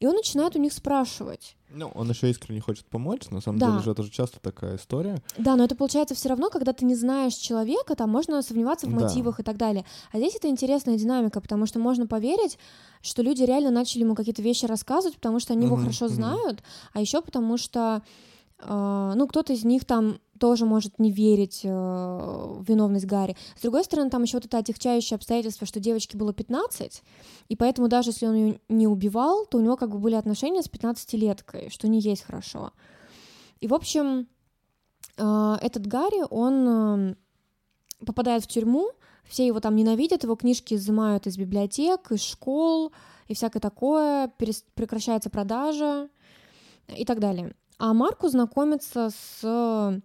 [0.00, 1.56] и он начинает у них спрашивать.
[1.72, 3.28] Ну, он еще искренне хочет помочь.
[3.30, 3.66] На самом Да.
[3.70, 5.22] деле же это же часто такая история.
[5.36, 8.90] Да, но это получается все равно, когда ты не знаешь человека, там можно сомневаться в
[8.94, 9.04] Да.
[9.04, 9.84] мотивах и так далее.
[10.10, 12.58] А здесь это интересная динамика, потому что можно поверить,
[13.02, 16.14] что люди реально начали ему какие-то вещи рассказывать, потому что они его Мгм, хорошо мгм.
[16.14, 18.02] знают, а еще потому что,
[18.58, 23.36] э, ну, кто-то из них там тоже может не верить э, в виновность Гарри.
[23.56, 27.02] С другой стороны, там еще вот это отягчающее обстоятельство, что девочке было 15,
[27.48, 30.62] и поэтому даже если он ее не убивал, то у него как бы были отношения
[30.62, 32.72] с 15-леткой, что не есть хорошо.
[33.60, 34.28] И, в общем,
[35.18, 37.14] э, этот Гарри, он э,
[38.06, 38.90] попадает в тюрьму,
[39.28, 42.92] все его там ненавидят, его книжки изымают из библиотек, из школ
[43.28, 44.32] и всякое такое,
[44.74, 46.08] прекращается продажа
[46.88, 47.54] и так далее.
[47.78, 50.02] А Марку знакомится с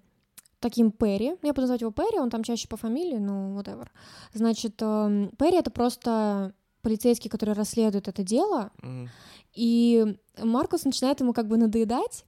[0.66, 3.88] таким Перри, я буду называть его Перри, он там чаще по фамилии, ну, whatever.
[4.34, 9.10] Значит, эм, Перри— это просто полицейский, который расследует это дело, Мгм.
[9.54, 12.26] и Маркус начинает ему как бы надоедать,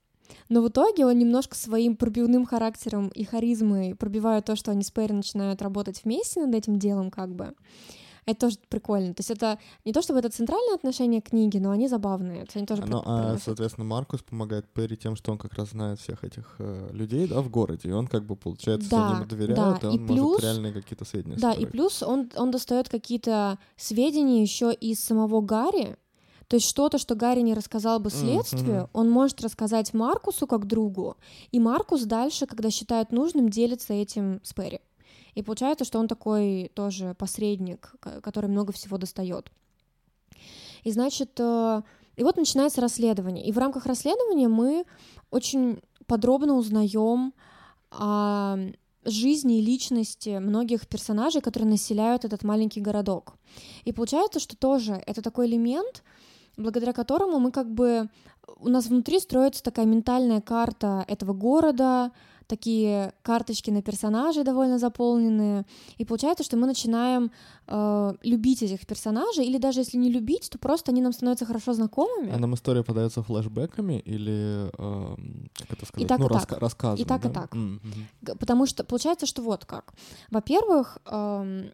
[0.50, 4.92] но в итоге он немножко своим пробивным характером и харизмой пробивает то, что они с
[4.92, 7.54] Перри начинают работать вместе над этим делом как бы.
[8.28, 9.14] Это тоже прикольно.
[9.14, 12.40] То есть это не то чтобы это центральное отношение книги, но они забавные.
[12.42, 15.70] То есть они тоже Ну, а, соответственно, Маркус помогает Перри тем, что он как раз
[15.70, 19.26] знает всех этих э, людей, да, в городе, и он как бы, получается, Да, ему
[19.26, 21.72] доверяет, да, и он и может плюс- реальные какие-то сведения Да, и собрать.
[21.72, 25.96] плюс он, он достает какие-то сведения еще из самого Гарри.
[26.50, 28.90] То есть что-то, что Гарри не рассказал бы следствию, Мгм.
[28.94, 31.16] он может рассказать Маркусу как другу,
[31.52, 34.80] и Маркус дальше, когда считает нужным, делится этим с Перри.
[35.38, 39.52] И получается, что он такой тоже посредник, ко- который много всего достает.
[40.84, 41.82] И значит, э,
[42.16, 43.46] и вот начинается расследование.
[43.46, 44.86] И в рамках расследования мы
[45.30, 47.36] очень подробно узнаем
[47.92, 48.58] о
[49.06, 53.36] жизни и личности многих персонажей, которые населяют этот маленький городок.
[53.86, 56.04] И получается, что тоже это такой элемент,
[56.58, 58.10] благодаря которому мы как бы
[58.60, 62.12] у нас внутри строится такая ментальная карта этого города,
[62.48, 65.66] такие карточки на персонажей довольно заполненные,
[65.98, 67.32] и получается, что мы начинаем
[67.68, 71.74] э, любить этих персонажей, или даже если не любить, то просто они нам становятся хорошо
[71.74, 72.32] знакомыми.
[72.34, 76.50] А нам история подается флешбэками или, эм, как это сказать, так, ну, и так.
[76.52, 77.34] раска- рассказами, И так, и да?
[77.42, 77.54] так.
[77.56, 78.08] М, мгм.
[78.22, 79.94] Г- Потому что получается, что вот как.
[80.32, 81.72] Во-первых, эм,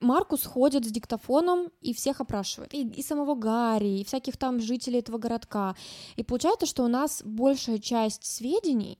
[0.00, 2.74] Маркус ходит с диктофоном и всех опрашивает.
[2.74, 5.74] И, и самого Гарри, и всяких там жителей этого городка.
[6.16, 8.98] И получается, что у нас большая часть сведений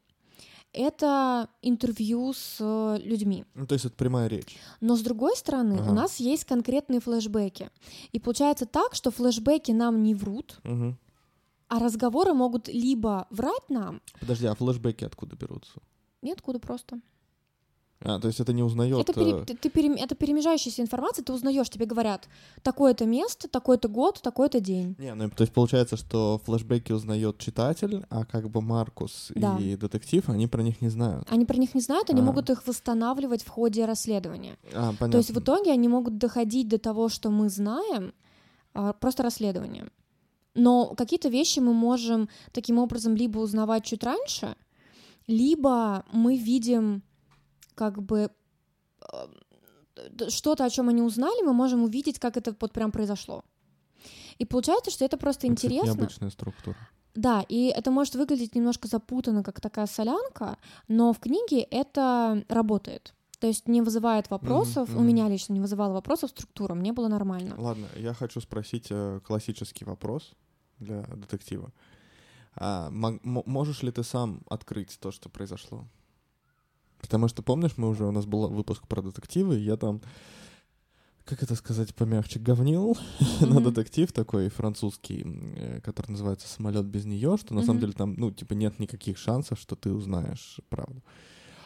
[0.75, 3.45] это интервью с э, людьми.
[3.55, 4.57] Ну, то есть это прямая речь.
[4.81, 5.91] Но с другой стороны, Ага.
[5.91, 7.71] у нас есть конкретные флешбеки.
[8.13, 10.99] И получается так, что флешбеки нам не врут, Мгм.
[11.69, 15.81] а разговоры могут либо врать нам, Подожди, а флешбеки откуда берутся?
[16.23, 17.01] ниоткуда просто.
[18.05, 19.01] А, то есть это не узнает...
[19.01, 22.29] Это, пере- э, ты- ты перем- это перемежающаяся информация, ты узнаешь, тебе говорят,
[22.63, 24.95] такое-то место, такой-то год, такой-то день.
[24.99, 29.57] Не, ну то есть получается, что флешбеки узнает читатель, а как бы Маркус Да.
[29.59, 31.27] и детектив, они про них не знают.
[31.31, 32.25] Они про них не знают, они А.
[32.25, 34.57] могут их восстанавливать в ходе расследования.
[34.75, 35.11] А, понятно.
[35.13, 38.13] То есть в итоге они могут доходить до того, что мы знаем,
[38.75, 39.91] а, просто расследованием.
[40.55, 44.55] Но какие-то вещи мы можем таким образом либо узнавать чуть раньше,
[45.27, 47.03] либо мы видим
[47.75, 48.31] как бы
[49.13, 53.45] э, что-то, о чем они узнали, мы можем увидеть, как это вот прям произошло.
[54.39, 55.87] И получается, что это просто Это, интересно.
[55.87, 56.77] необычная структура.
[57.15, 60.59] Да, и это может выглядеть немножко запутанно, как такая солянка,
[60.89, 63.15] но в книге это работает.
[63.39, 67.09] То есть не вызывает вопросов, Мгм, у меня лично не вызывало вопросов структура, мне было
[67.09, 67.55] нормально.
[67.59, 70.33] Ладно, я хочу спросить э, классический вопрос
[70.79, 71.73] для детектива.
[72.57, 75.85] А, можешь ли ты сам открыть то, что произошло?
[77.05, 80.01] Потому что, помнишь, мы уже, у нас был выпуск про детективы, и я там,
[81.27, 82.97] как это сказать помягче, говнил
[83.43, 83.65] на Мгм.
[83.65, 87.81] детектив такой французский, э, который называется «Самолет без нее», что на самом Мгм.
[87.81, 91.03] деле там, ну, типа, нет никаких шансов, что ты узнаешь правду.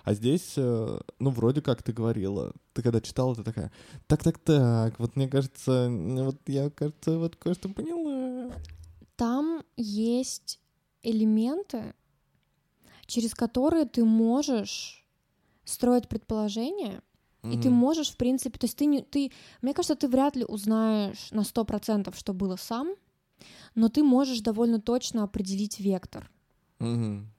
[0.03, 3.71] А здесь, э, ну, вроде как ты говорила, ты когда читала, ты такая,
[4.09, 8.51] так-так-так, вот мне кажется, вот я, кажется, вот кое-что поняла.
[9.15, 10.59] Там есть
[11.05, 11.95] элементы,
[13.07, 15.05] через которые ты можешь
[15.69, 17.03] строить предположения,
[17.45, 19.31] и ты можешь, в принципе, то есть ты не, ты,
[19.63, 22.95] мне кажется, ты вряд ли узнаешь на сто процентов, что было сам,
[23.75, 26.31] но ты можешь довольно точно определить вектор.
[26.79, 27.31] Мгм.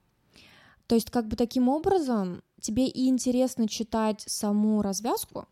[0.87, 5.47] То есть как бы таким образом тебе и интересно читать саму развязку,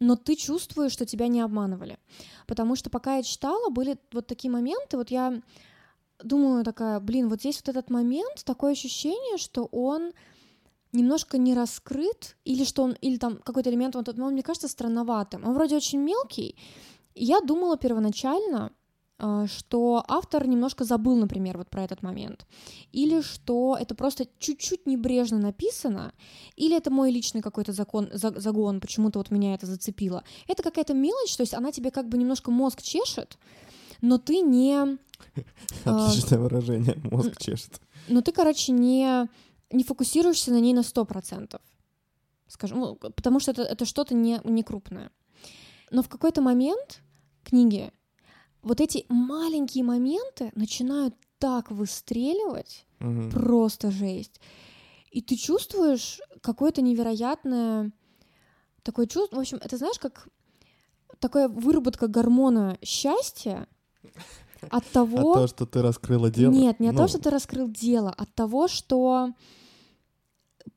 [0.00, 1.98] но ты чувствуешь, что тебя не обманывали.
[2.46, 5.40] Потому что пока я читала, были вот такие моменты, вот я
[6.22, 10.12] думаю такая, блин, вот здесь вот этот момент, такое ощущение, что он
[10.92, 15.46] немножко не раскрыт, или что он, или там какой-то элемент, вот, он, мне кажется, странноватым.
[15.46, 16.56] Он вроде очень мелкий.
[17.14, 18.70] Я думала первоначально,
[19.20, 22.46] а, что автор немножко забыл, например, вот про этот момент.
[22.92, 26.12] Или что это просто чуть-чуть небрежно написано,
[26.54, 30.22] или это мой личный какой-то закон, за- загон, почему-то вот меня это зацепило.
[30.46, 33.38] Это какая-то мелочь, то есть она тебе как бы немножко мозг чешет,
[34.00, 34.98] но ты не...
[35.84, 37.80] а, Отличное выражение, мозг чешет.
[38.08, 39.28] но ты, короче, не,
[39.70, 41.60] не фокусируешься на ней на 100%.
[42.46, 45.10] Скажем, ну, потому что это, это что-то не, не крупное.
[45.90, 47.02] Но в какой-то момент
[47.44, 47.92] книги
[48.62, 53.30] вот эти маленькие моменты начинают так выстреливать, Мгм.
[53.30, 54.40] просто жесть.
[55.10, 57.92] И ты чувствуешь какое-то невероятное
[58.82, 59.36] такое чувство.
[59.36, 60.28] В общем, это знаешь, как
[61.20, 63.68] такая выработка гормона счастья
[64.70, 66.52] от того, то, что ты раскрыла дело?
[66.52, 69.32] нет, не от Ну, того, что ты раскрыл дело, от того, что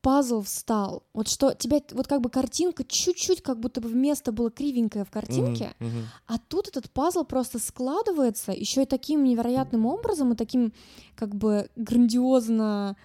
[0.00, 1.04] пазл встал.
[1.12, 5.10] Вот что тебя, вот как бы картинка чуть-чуть как будто бы вместо было кривенькое в
[5.10, 6.06] картинке, мгм.
[6.26, 10.72] а тут этот пазл просто складывается еще и таким невероятным образом, и таким
[11.14, 12.96] как бы грандиозно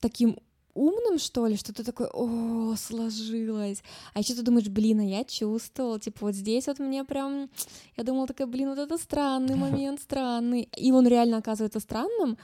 [0.00, 0.36] таким
[0.74, 3.82] умным, что ли, что ты такой, о, сложилось.
[4.14, 7.50] А еще ты думаешь, блин, а я чувствовал, типа вот здесь вот мне прям,
[7.96, 10.68] я думала такая, блин, вот это странный момент, странный.
[10.76, 12.38] И он реально оказывается странным,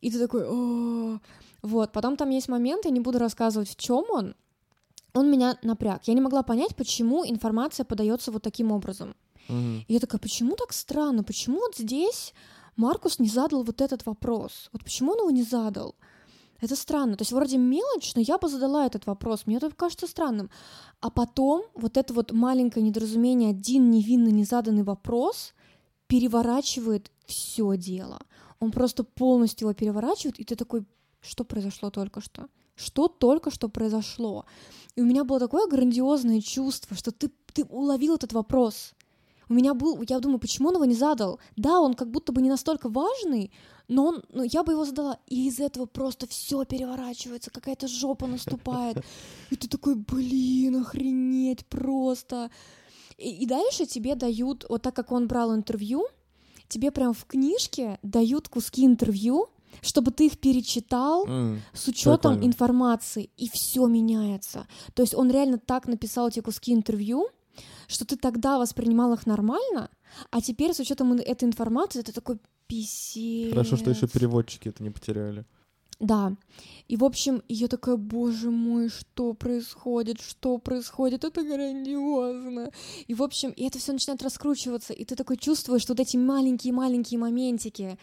[0.00, 1.20] и ты такой, о,
[1.62, 1.92] вот.
[1.92, 4.34] Потом там есть момент, я не буду рассказывать, в чем он,
[5.14, 6.02] он меня напряг.
[6.04, 9.14] Я не могла понять, почему информация подается вот таким образом.
[9.48, 9.84] Мгм.
[9.86, 11.24] И я такая, почему так странно?
[11.24, 12.34] Почему вот здесь
[12.76, 14.68] Маркус не задал вот этот вопрос?
[14.72, 15.94] Вот почему он его не задал?
[16.60, 17.16] Это странно.
[17.16, 19.46] То есть вроде мелочь, но я бы задала этот вопрос.
[19.46, 20.48] Мне это кажется странным.
[21.00, 25.54] А потом вот это вот маленькое недоразумение, один невинно незаданный вопрос
[26.06, 28.20] переворачивает все дело.
[28.60, 30.84] Он просто полностью его переворачивает, и ты такой,
[31.22, 32.48] что произошло только что?
[32.74, 34.44] Что только что произошло?
[34.96, 38.92] И у меня было такое грандиозное чувство, что ты, ты уловил этот вопрос.
[39.48, 41.38] У меня был, я думаю, почему он его не задал?
[41.56, 43.52] Да, он как будто бы не настолько важный,
[43.88, 48.26] но он, ну, я бы его задала, и из этого просто все переворачивается, какая-то жопа
[48.26, 48.98] наступает,
[49.50, 52.50] и ты такой, блин, охренеть просто.
[53.18, 56.06] И, и дальше тебе дают, вот так как он брал интервью,
[56.68, 59.48] тебе прям в книжке дают куски интервью,
[59.80, 61.62] чтобы ты их перечитал, М.
[61.72, 62.44] с учетом Прикольно.
[62.46, 64.66] информации, и все меняется.
[64.94, 67.28] То есть он реально так написал эти куски интервью,
[67.88, 69.90] что ты тогда воспринимал их нормально,
[70.30, 73.50] а теперь с учетом этой информации ты такой писец.
[73.50, 75.44] Хорошо, что еще переводчики это не потеряли.
[76.00, 76.34] Да.
[76.88, 82.72] И, в общем, я такая, боже мой, что происходит, что происходит, это грандиозно.
[83.06, 86.16] И, в общем, и это все начинает раскручиваться, и ты такой чувствуешь, что вот эти
[86.16, 87.98] маленькие-маленькие моментики,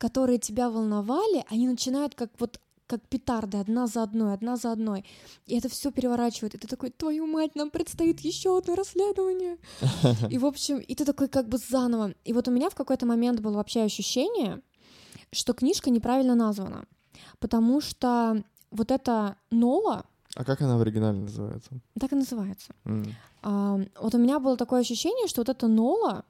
[0.00, 5.04] которые тебя волновали, они начинают как вот как петарды, одна за одной, одна за одной.
[5.46, 6.54] И это все переворачивает.
[6.56, 9.58] И ты такой, твою мать, нам предстоит еще одно расследование.
[10.28, 12.14] И, в общем, и ты такой как бы заново.
[12.24, 14.60] И вот у меня в какой-то момент было вообще ощущение,
[15.32, 16.84] что книжка неправильно названа.
[17.38, 21.70] Потому что вот эта Нола, А как она в оригинале называется?
[22.00, 22.74] так и называется.
[22.86, 23.14] М.
[23.42, 26.24] А, вот у меня было такое ощущение, что вот эта Нола,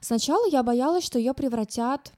[0.00, 2.12] сначала я боялась, что ее превратят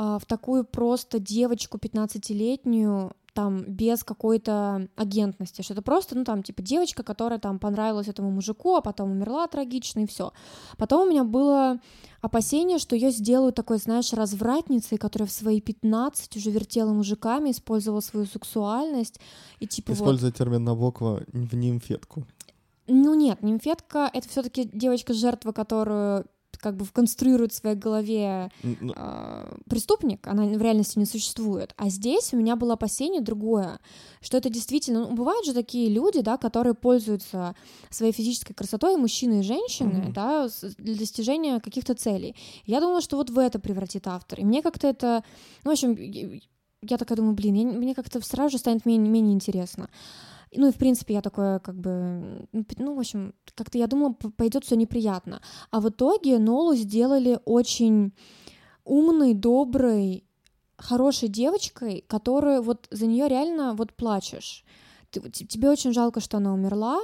[0.00, 6.62] в такую просто девочку 15-летнюю, там, без какой-то агентности, что это просто, ну, там, типа,
[6.62, 10.32] девочка, которая там понравилась этому мужику, а потом умерла трагично, и все.
[10.78, 11.80] Потом у меня было
[12.22, 18.00] опасение, что ее сделают такой, знаешь, развратницей, которая в свои 15 уже вертела мужиками, использовала
[18.00, 19.20] свою сексуальность,
[19.60, 19.98] и типа вот...
[19.98, 22.26] Используя термин Набокова в нимфетку.
[22.88, 26.26] Ну нет, нимфетка— это все таки девочка-жертва, которую
[26.58, 31.72] как бы конструирует в своей голове э, преступник, она в реальности не существует.
[31.76, 33.78] А здесь у меня было опасение другое,
[34.20, 35.00] что это действительно...
[35.08, 37.54] Ну, бывают же такие люди, да, которые пользуются
[37.90, 40.12] своей физической красотой, мужчины и женщины, Мгм.
[40.12, 42.34] да, для достижения каких-то целей.
[42.66, 44.40] Я думала, что вот в это превратит автор.
[44.40, 45.24] И мне как-то это...
[45.64, 45.94] Ну, в общем,
[46.82, 49.88] я- такая думаю, блин, я не- мне как-то сразу же станет менее, менее интересно.
[50.56, 54.12] Ну и в принципе я такое как бы, ну, ну в общем, как-то я думала,
[54.12, 55.40] пойдет все неприятно.
[55.70, 58.12] А в итоге Нолу сделали очень
[58.84, 60.24] умной, доброй,
[60.76, 64.64] хорошей девочкой, которую вот за нее реально вот плачешь.
[65.10, 66.98] Тебе очень жалко, что она умерла.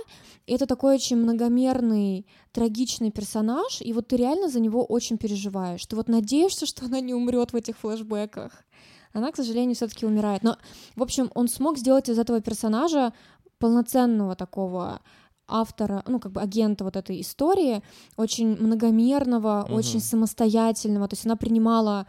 [0.47, 5.85] Это такой очень многомерный, трагичный персонаж, и вот ты реально за него очень переживаешь.
[5.87, 8.65] Ты вот надеешься, что она не умрет в этих флешбеках.
[9.13, 10.43] Она, к сожалению, все-таки умирает.
[10.43, 10.57] Но,
[10.95, 13.13] в общем, он смог сделать из этого персонажа
[13.59, 15.01] полноценного такого
[15.49, 17.83] автора, ну, как бы агента вот этой истории,
[18.16, 19.75] очень многомерного, Мгм.
[19.77, 21.07] очень самостоятельного.
[21.09, 22.07] То есть она принимала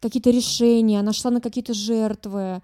[0.00, 2.62] какие-то решения, она шла на какие-то жертвы.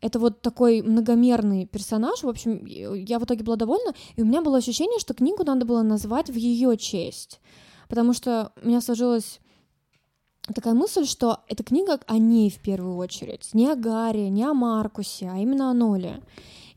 [0.00, 2.24] Это вот такой многомерный персонаж.
[2.24, 5.64] В общем, я в итоге была довольна, и у меня было ощущение, что книгу надо
[5.64, 7.40] было назвать в ее честь.
[7.88, 9.38] Потому что у меня сложилась
[10.52, 13.50] такая мысль, что эта книга о ней в первую очередь.
[13.54, 16.20] Не о Гарри, не о Маркусе, а именно о Ноле.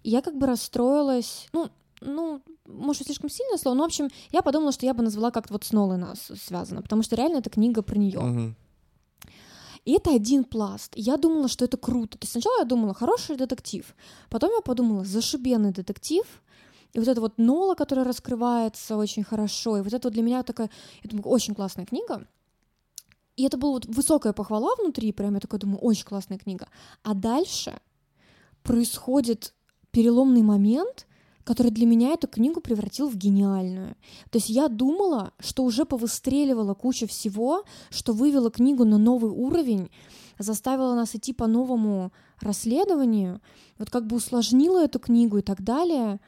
[0.06, 1.68] И я как бы расстроилась, ну,
[2.00, 5.54] ну, может, слишком сильное слово, но, в общем, я подумала, что я бы назвала как-то
[5.54, 8.56] вот с Нолой нас связано, потому что реально эта книга про нее.
[9.84, 10.94] И это один пласт.
[10.96, 12.20] Я думала, что это круто.
[12.20, 13.96] То есть сначала я думала, хороший детектив.
[14.30, 16.24] Потом я подумала, зашибенный детектив.
[16.94, 19.78] И вот это вот Нола, которая раскрывается очень хорошо.
[19.78, 20.70] И вот это вот для меня такая,
[21.02, 22.28] я думаю, очень классная книга.
[23.38, 26.68] И это была вот высокая похвала внутри, прям я такая думаю, очень классная книга.
[27.02, 27.80] А дальше
[28.62, 29.56] происходит
[29.96, 31.08] переломный момент,
[31.46, 33.96] который для меня эту книгу превратил в гениальную.
[34.30, 39.90] То есть я думала, что уже повыстреливала куча всего, что вывела книгу на новый уровень,
[40.38, 43.40] заставила нас идти по новому расследованию,
[43.78, 46.20] вот как бы усложнила эту книгу и так далее,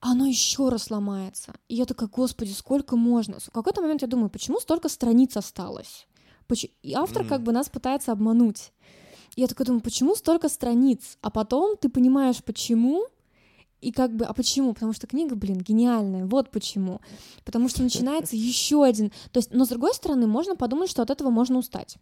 [0.00, 1.54] оно еще раз ломается.
[1.68, 3.38] И я такая, господи, сколько можно?
[3.40, 6.06] В какой-то момент я думаю, почему столько страниц осталось?
[6.82, 7.28] И автор Мгм.
[7.30, 8.72] как бы нас пытается обмануть.
[9.36, 11.18] И я такая думаю, почему столько страниц?
[11.22, 13.06] А потом ты понимаешь, почему,
[13.80, 14.74] и как бы, а почему?
[14.74, 16.24] Потому что книга, блин, гениальная.
[16.26, 17.00] Вот почему.
[17.44, 19.10] Потому что начинается еще один.
[19.32, 21.96] То есть, но с другой стороны, можно подумать, что от этого можно устать.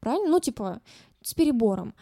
[0.00, 0.28] Правильно?
[0.28, 0.80] Ну, типа,
[1.22, 1.94] с перебором.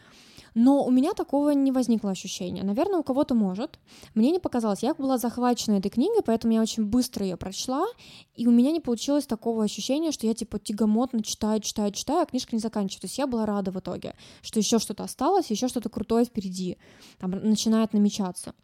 [0.55, 2.63] Но у меня такого не возникло ощущения.
[2.63, 3.79] Наверное, у кого-то может.
[4.15, 4.83] Мне не показалось.
[4.83, 7.87] Я была захвачена этой книгой, поэтому я очень быстро ее прочла,
[8.35, 12.27] и у меня не получилось такого ощущения, что я типа тягомотно читаю, читаю, читаю, а
[12.27, 13.01] книжка не заканчивается.
[13.03, 16.79] То есть я была рада в итоге, что еще что-то осталось, еще что-то крутое впереди,
[17.19, 18.55] там начинает намечаться.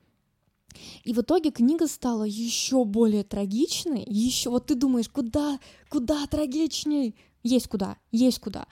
[1.05, 5.59] И в итоге книга стала еще более трагичной, еще вот ты думаешь, куда,
[5.89, 7.17] куда трагичней?
[7.43, 8.67] Есть куда, есть куда.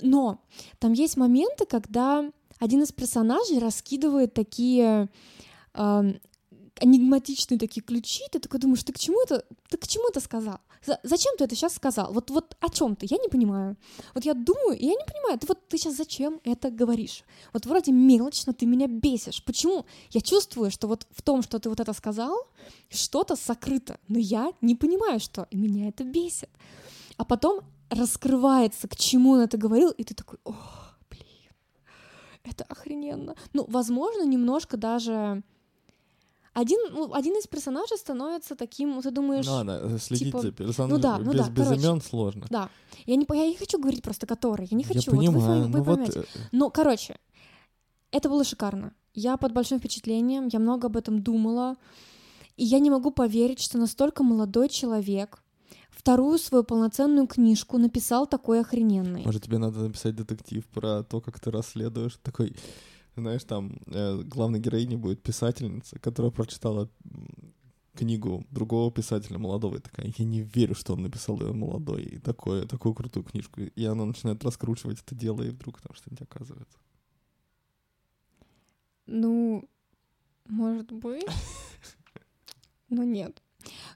[0.00, 0.40] Но
[0.78, 2.30] там есть моменты, когда
[2.64, 5.08] один из персонажей раскидывает такие
[5.74, 6.14] э,
[7.58, 10.58] такие ключи, ты такой думаешь, ты к чему это, ты к чему это сказал?
[10.86, 12.12] За, зачем ты это сейчас сказал?
[12.12, 13.06] Вот, вот о чем ты?
[13.10, 13.76] Я не понимаю.
[14.14, 15.38] Вот я думаю, и я не понимаю.
[15.38, 17.24] Ты вот ты сейчас зачем это говоришь?
[17.52, 19.42] Вот вроде мелочно ты меня бесишь.
[19.44, 19.86] Почему?
[20.10, 22.36] Я чувствую, что вот в том, что ты вот это сказал,
[22.90, 26.50] что-то сокрыто, но я не понимаю, что, и меня это бесит.
[27.16, 30.83] А потом раскрывается, к чему он это говорил, и ты такой, о, блин,
[32.44, 33.34] это охрененно.
[33.52, 35.42] Ну, возможно, немножко даже
[36.54, 39.44] один, ну, один из персонажей становится таким, ты думаешь...
[39.44, 40.40] Ну, ладно, следить типа...
[40.40, 42.46] за персонажем ну, да, ну, без, да, без короче, имен сложно.
[42.48, 42.70] Да.
[43.06, 45.10] Я не, я не хочу говорить просто который, я не хочу.
[45.10, 46.18] Я понимаю, вот вы, вы ну поймете.
[46.20, 46.28] вот...
[46.52, 47.18] Но, короче,
[48.12, 48.92] это было шикарно.
[49.14, 51.76] Я под большим впечатлением, я много об этом думала,
[52.56, 55.42] и я не могу поверить, что настолько молодой человек
[56.04, 59.24] вторую свою полноценную книжку написал такой охрененный.
[59.24, 62.54] Может, тебе надо написать детектив про то, как ты расследуешь такой...
[63.16, 66.90] Знаешь, там э, главной героиней будет писательница, которая прочитала
[67.94, 72.18] книгу другого писателя молодого, и такая, я не верю, что он написал ее молодой, и
[72.18, 73.62] такое, такую крутую книжку.
[73.62, 76.78] И она начинает раскручивать это дело, и вдруг там что-нибудь оказывается.
[79.06, 79.66] Ну,
[80.48, 81.24] может быть.
[82.90, 83.43] Но нет.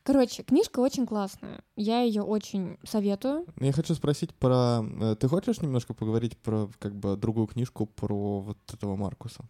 [0.02, 1.62] Короче, книжка очень классная.
[1.76, 3.46] Я ее очень советую.
[3.60, 4.82] Я хочу спросить про...
[5.00, 9.44] э, Ты хочешь немножко поговорить про как бы другую книжку про вот этого Маркуса?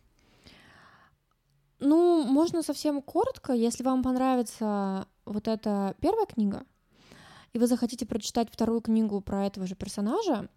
[1.81, 6.65] Ну, можно совсем коротко, если вам понравится вот эта первая книга,
[7.53, 10.49] и вы захотите прочитать вторую книгу про этого же персонажа,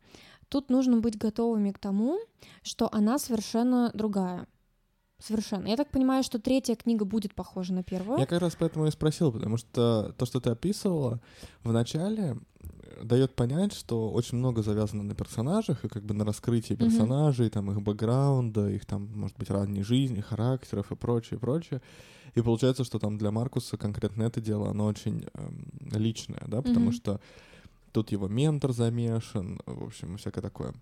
[0.49, 2.19] тут нужно быть готовыми к тому,
[2.63, 4.47] что она совершенно другая.
[5.21, 5.67] Совершенно.
[5.67, 8.19] Я так понимаю, что третья книга будет похожа на первую.
[8.19, 11.19] Я как раз поэтому и спросил, потому что то, что ты описывала
[11.63, 12.37] в начале,
[13.03, 17.51] дает понять, что очень много завязано на персонажах и как бы на раскрытии персонажей, mm-hmm.
[17.51, 21.81] там их бэкграунда, их там, может быть, ранней жизни, характеров и прочее, прочее.
[22.33, 26.89] И получается, что там для Маркуса конкретно это дело, оно очень эм, личное, да, потому
[26.89, 26.95] mm-hmm.
[26.95, 27.19] что
[27.91, 30.73] тут его ментор замешан, в общем, всякое такое.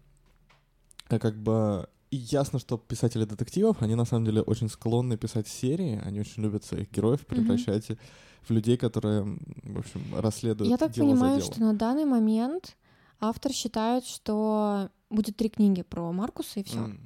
[1.07, 5.47] А как бы и ясно, что писатели детективов, они на самом деле очень склонны писать
[5.47, 7.99] серии, они очень любят своих героев превращать mm-hmm.
[8.47, 9.24] в людей, которые,
[9.64, 11.53] в общем, расследуют Я так дело понимаю, за делом.
[11.53, 12.78] что на данный момент
[13.20, 16.80] автор считает, что будет три книги про Маркуса и все.
[16.80, 16.99] Mm.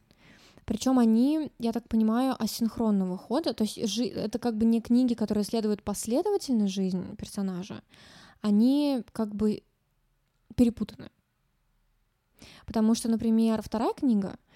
[0.66, 5.14] Причем они, я так понимаю, асинхронного хода, то есть жи- это как бы не книги,
[5.14, 7.82] которые следуют последовательно жизнь персонажа,
[8.40, 9.64] они как бы
[10.56, 11.10] перепутаны.
[12.66, 14.38] Потому что, например, вторая книга—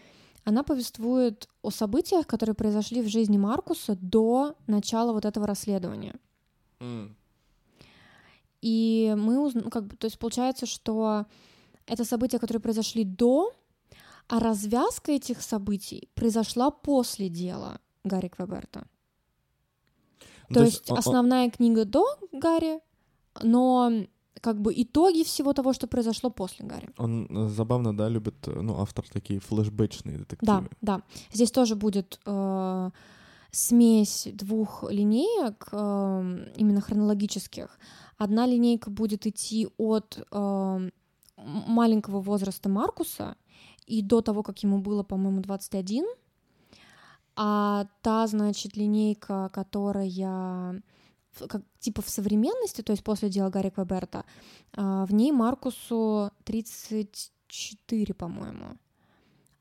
[0.48, 6.16] она повествует о событиях, которые произошли в жизни Маркуса до начала вот этого расследования.
[6.80, 7.10] Mm.
[8.62, 11.26] И мы узнаем, ну, как бы, то есть получается, что
[11.86, 13.52] это события, которые произошли до,
[14.30, 18.88] а развязка этих событий произошла после дела Гарри Квеберта.
[20.48, 22.80] Ну, то, то есть, есть основная книга до Гарри,
[23.43, 23.91] но
[24.42, 26.90] как бы итоги всего того, что произошло после Гарри.
[26.98, 30.70] Он э, забавно, да, любит, э, ну, автор такие флешбэчные детективы.
[30.82, 31.02] Да, да.
[31.34, 32.92] Здесь тоже будет э,
[33.52, 37.80] смесь двух линеек, э, именно хронологических.
[38.18, 40.90] Одна линейка будет идти от э,
[41.38, 43.36] маленького возраста Маркуса
[43.86, 46.06] и до того, как ему было, по-моему, 21,
[47.36, 50.84] а та, значит, линейка, которая
[51.48, 54.26] как, типа в современности, то есть после дела Гарри Квеберта,
[54.74, 58.78] а, в ней Маркусу 34, по-моему.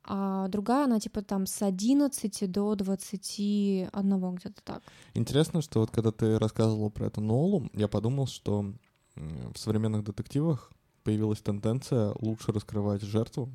[0.09, 4.83] А другая, она типа там с 11 до 21 где-то так.
[5.15, 8.73] Интересно, что вот когда ты рассказывала про эту Нолу, я подумал, что
[9.17, 10.71] в современных детективах
[11.03, 13.51] появилась тенденция лучше раскрывать жертву.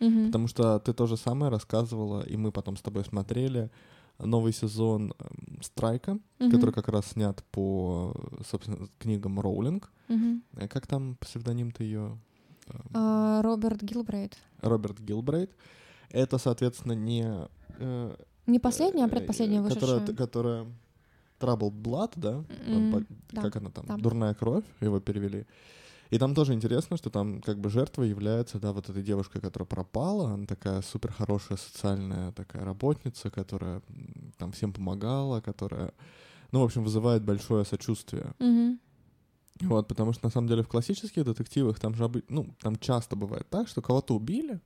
[0.00, 0.26] Угу.
[0.26, 3.70] Потому что ты то же самое рассказывала, и мы потом с тобой смотрели
[4.18, 5.14] новый сезон
[5.64, 6.50] Страйка, mm-hmm.
[6.50, 8.14] который как раз снят по,
[8.48, 9.92] собственно, книгам Роулинг.
[10.08, 10.68] Mm-hmm.
[10.68, 12.18] Как там псевдоним-то ее?
[12.92, 14.36] Uh, Роберт Гилбрейт.
[14.60, 15.50] Роберт Гилбрейт.
[16.10, 17.26] Это, соответственно, не...
[17.78, 20.00] Э, не последняя, а предпоследняя вышедшая.
[20.00, 20.66] Которая, которая
[21.40, 22.32] Troubled Blood, да?
[22.32, 22.94] Mm-hmm.
[22.94, 23.42] Он, да?
[23.42, 23.86] Как она там?
[23.86, 23.96] Да.
[23.96, 25.46] Дурная кровь, его перевели.
[26.10, 29.66] И там тоже интересно, что там как бы жертва является, да, вот этой девушкой, которая
[29.66, 33.82] пропала, она такая супер хорошая социальная такая работница, которая
[34.38, 35.92] там всем помогала, которая,
[36.52, 38.32] ну, в общем, вызывает большое сочувствие.
[38.38, 38.78] Мгм.
[39.60, 43.48] Вот, потому что на самом деле в классических детективах там же, ну, там часто бывает
[43.48, 44.60] так, что кого-то убили,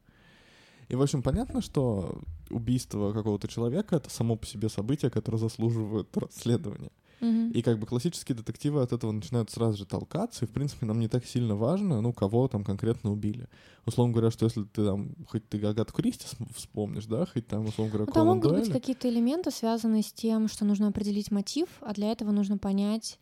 [0.89, 6.09] и, в общем, понятно, что убийство какого-то человека— это само по себе событие, которое заслуживает
[6.17, 6.91] расследования.
[7.21, 11.01] И как бы классические детективы от этого начинают сразу же толкаться, и, в принципе, нам
[11.01, 13.49] не так сильно важно, ну, кого там конкретно убили.
[13.87, 17.93] Условно говоря, что если ты там, хоть ты Агату Кристи вспомнишь, да, хоть там, условно
[17.93, 18.73] говоря, Ну, там могут быть Дойля.
[18.73, 23.19] какие-то элементы, связанные с тем, что нужно определить мотив, а для этого нужно понять,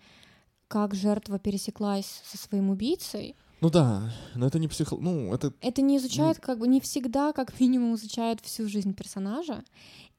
[0.69, 3.37] как жертва пересеклась со своим убийцей.
[3.63, 4.97] Ну да, но это не психо...
[5.01, 5.55] Ну, это...
[5.63, 9.65] Это не изучает, как бы не всегда, как минимум, изучает всю жизнь персонажа.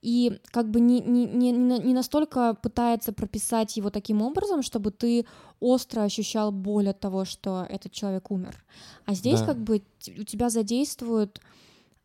[0.01, 4.61] И как бы не, не, не, не на- не настолько пытается прописать его таким образом,
[4.61, 5.25] чтобы ты
[5.59, 8.63] остро ощущал боль от того, что этот человек умер.
[9.05, 9.47] А здесь Да.
[9.47, 9.81] как бы
[10.19, 11.41] у тебя задействуют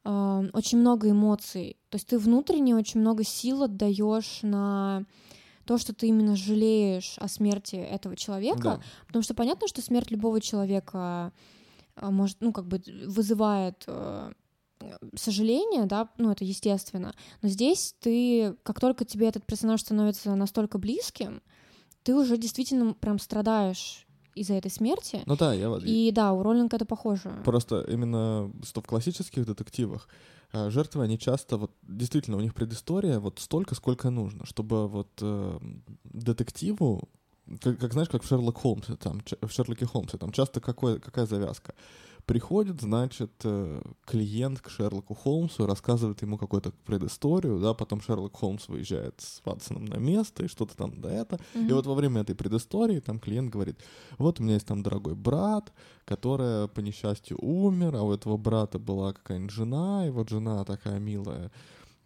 [0.05, 1.76] э, очень много эмоций.
[1.90, 5.05] То есть ты внутренне очень много сил отдаешь на
[5.64, 8.80] то, что ты именно жалеешь о смерти этого человека, Да.
[9.07, 11.32] Потому что понятно, что смерть любого человека
[11.95, 14.32] а, может, ну, как бы вызывает э,
[15.14, 17.14] сожаление, да, ну, это естественно.
[17.43, 21.43] Но здесь ты, как только тебе этот персонаж становится настолько близким,
[22.03, 25.22] ты уже действительно прям страдаешь из-за этой смерти.
[25.26, 25.85] Ну да, я вот...
[25.85, 27.43] И да, у Роллинга это похоже.
[27.45, 30.09] Просто именно что в классических детективах
[30.53, 35.11] э, жертвы, они часто вот действительно у них предыстория вот столько, сколько нужно, чтобы вот
[35.20, 35.59] э,
[36.05, 37.09] детективу,
[37.61, 41.26] как, как знаешь, как в Шерлок Холмсе, там, в Шерлоке Холмсе, там часто какой, какая
[41.26, 41.74] завязка?
[42.27, 48.68] Приходит, значит, э, клиент к Шерлоку Холмсу, рассказывает ему какую-то предысторию, да, потом Шерлок Холмс
[48.68, 51.41] выезжает с Ватсоном на место, и что-то там до это.
[51.55, 51.75] И Мгм.
[51.75, 53.81] вот во время этой предыстории там клиент говорит,
[54.18, 55.73] вот у меня есть там дорогой брат,
[56.05, 61.01] который по несчастью умер, а у этого брата была какая-нибудь жена, и вот жена такая
[61.01, 61.51] милая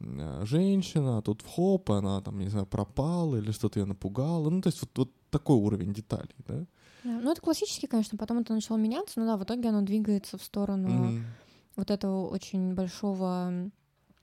[0.01, 4.49] э, женщина, а тут в хоп, она там, не знаю, пропала или что-то ее напугало.
[4.49, 6.65] Ну, то есть вот, вот такой уровень деталей, да?
[7.07, 10.37] Да, Ну, это классически, конечно, потом это начало меняться, но да, в итоге оно двигается
[10.39, 11.25] в сторону Мгм.
[11.77, 13.71] вот этого очень большого Ну,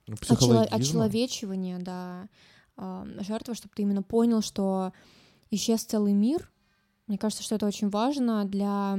[0.06, 0.76] очело- Психологизма.
[0.76, 2.28] очеловечивания, да,
[2.76, 4.92] а, жертвы, чтобы ты именно понял, что
[5.50, 6.50] исчез целый мир.
[7.06, 8.98] Мне кажется, что это очень важно для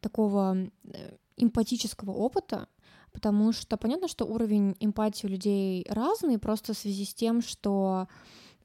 [0.00, 2.68] такого э, эмпатического опыта,
[3.12, 8.06] потому что понятно, что уровень эмпатии у людей разный, просто в связи с тем, что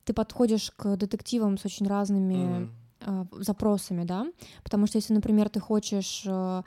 [0.03, 2.71] ты подходишь к детективам с очень разными Мгм.
[3.01, 4.25] Э, запросами, да,
[4.63, 6.63] потому что если, например, ты хочешь э,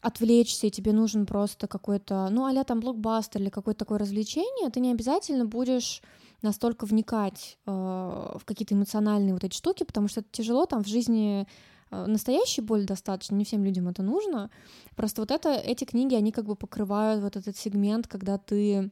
[0.00, 4.80] отвлечься, и тебе нужен просто какой-то, ну, а там блокбастер или какое-то такое развлечение, ты
[4.80, 6.02] не обязательно будешь
[6.42, 10.86] настолько вникать э, в какие-то эмоциональные вот эти штуки, потому что это тяжело там в
[10.86, 11.46] жизни
[11.90, 14.50] э, настоящей боли достаточно, не всем людям это нужно.
[14.94, 18.90] Просто вот это, эти книги, они как бы покрывают вот этот сегмент, когда ты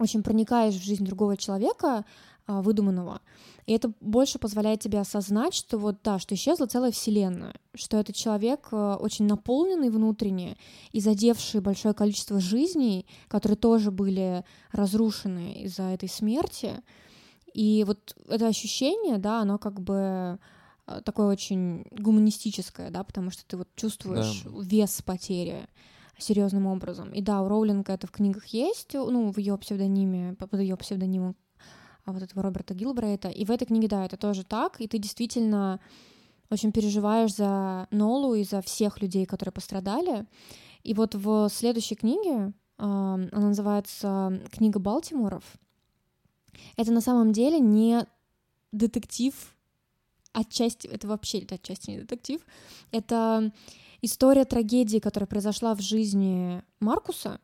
[0.00, 2.04] очень проникаешь в жизнь другого человека, а,
[2.48, 3.20] выдуманного.
[3.66, 8.16] И это больше позволяет тебе осознать, что вот да, что исчезла целая вселенная, что этот
[8.16, 10.56] человек э, очень наполненный внутренне
[10.92, 14.42] и задевший большое количество жизней, которые тоже были
[14.72, 16.82] разрушены из-за этой смерти.
[17.52, 20.38] И вот это ощущение, да, оно как бы
[20.86, 25.68] э, такое очень гуманистическое, да, потому что ты вот чувствуешь вес потери
[26.18, 27.12] серьезным образом.
[27.12, 31.36] И да, у Роулинга это в книгах есть, ну, в ее псевдониме, под ее псевдонимом
[31.36, 31.47] а,
[32.12, 33.28] вот этого Роберта Гилбрейта.
[33.28, 35.80] И в этой книге, да, это тоже так, и ты действительно
[36.50, 40.26] очень переживаешь за Нолу и за всех людей, которые пострадали.
[40.82, 45.44] И вот в следующей книге, а, она называется «Книга Балтиморов»,
[46.76, 48.06] это на самом деле не
[48.72, 49.34] детектив,
[50.32, 52.44] отчасти, это вообще это отчасти не детектив,
[52.90, 53.52] это
[54.02, 57.40] история трагедии, которая произошла в жизни Маркуса,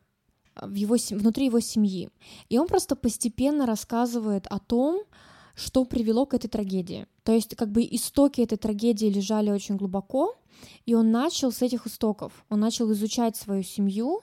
[0.61, 2.09] в его, внутри его семьи.
[2.49, 5.03] И он просто постепенно рассказывает о том,
[5.55, 7.07] что привело к этой трагедии.
[7.23, 10.35] То есть как бы истоки этой трагедии лежали очень глубоко,
[10.85, 12.45] и он начал с этих истоков.
[12.49, 14.21] Он начал изучать свою семью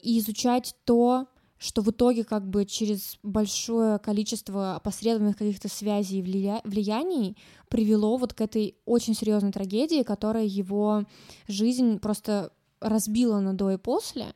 [0.00, 1.26] и изучать то,
[1.58, 7.36] что в итоге как бы через большое количество опосредованных каких-то связей и влия- влияний
[7.68, 11.04] привело вот к этой очень серьезной трагедии, которая его
[11.46, 12.52] жизнь просто
[12.82, 14.34] разбила на до и после.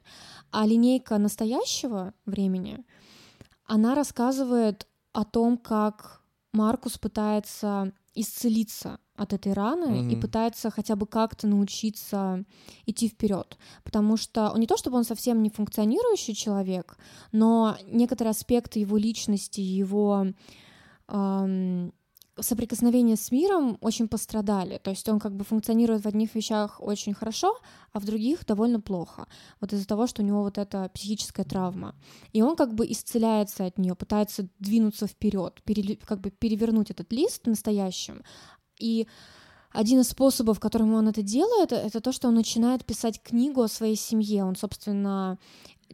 [0.50, 2.84] А линейка настоящего времени,
[3.64, 6.22] она рассказывает о том, как
[6.52, 10.20] Маркус пытается исцелиться от этой раны и Мгм.
[10.20, 12.44] пытается хотя бы как-то научиться
[12.86, 13.58] идти вперед.
[13.84, 16.96] Потому что он не то чтобы он совсем не функционирующий человек,
[17.32, 20.26] но некоторые аспекты его личности, его
[21.08, 21.92] ам,
[22.38, 24.78] соприкосновения с миром очень пострадали.
[24.78, 27.58] То есть он как бы функционирует в одних вещах очень хорошо,
[27.92, 29.26] а в других довольно плохо.
[29.60, 31.94] Вот из-за того, что у него вот эта психическая травма.
[32.32, 37.12] И он как бы исцеляется от нее, пытается двинуться вперед, пере, как бы перевернуть этот
[37.12, 38.22] лист настоящим.
[38.78, 39.06] И
[39.72, 43.68] один из способов, которым он это делает, это то, что он начинает писать книгу о
[43.68, 44.44] своей семье.
[44.44, 45.38] Он, собственно,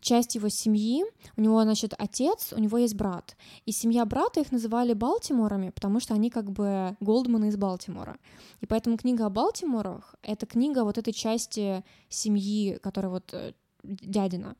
[0.03, 1.05] часть его семьи,
[1.36, 3.36] у него, значит, отец, у него есть брат.
[3.64, 8.18] И семья брата их называли Балтиморами, потому что они как бы Голдманы из Балтимора.
[8.61, 14.57] И поэтому книга о Балтиморах— это книга вот этой части семьи, которая вот э, дядина.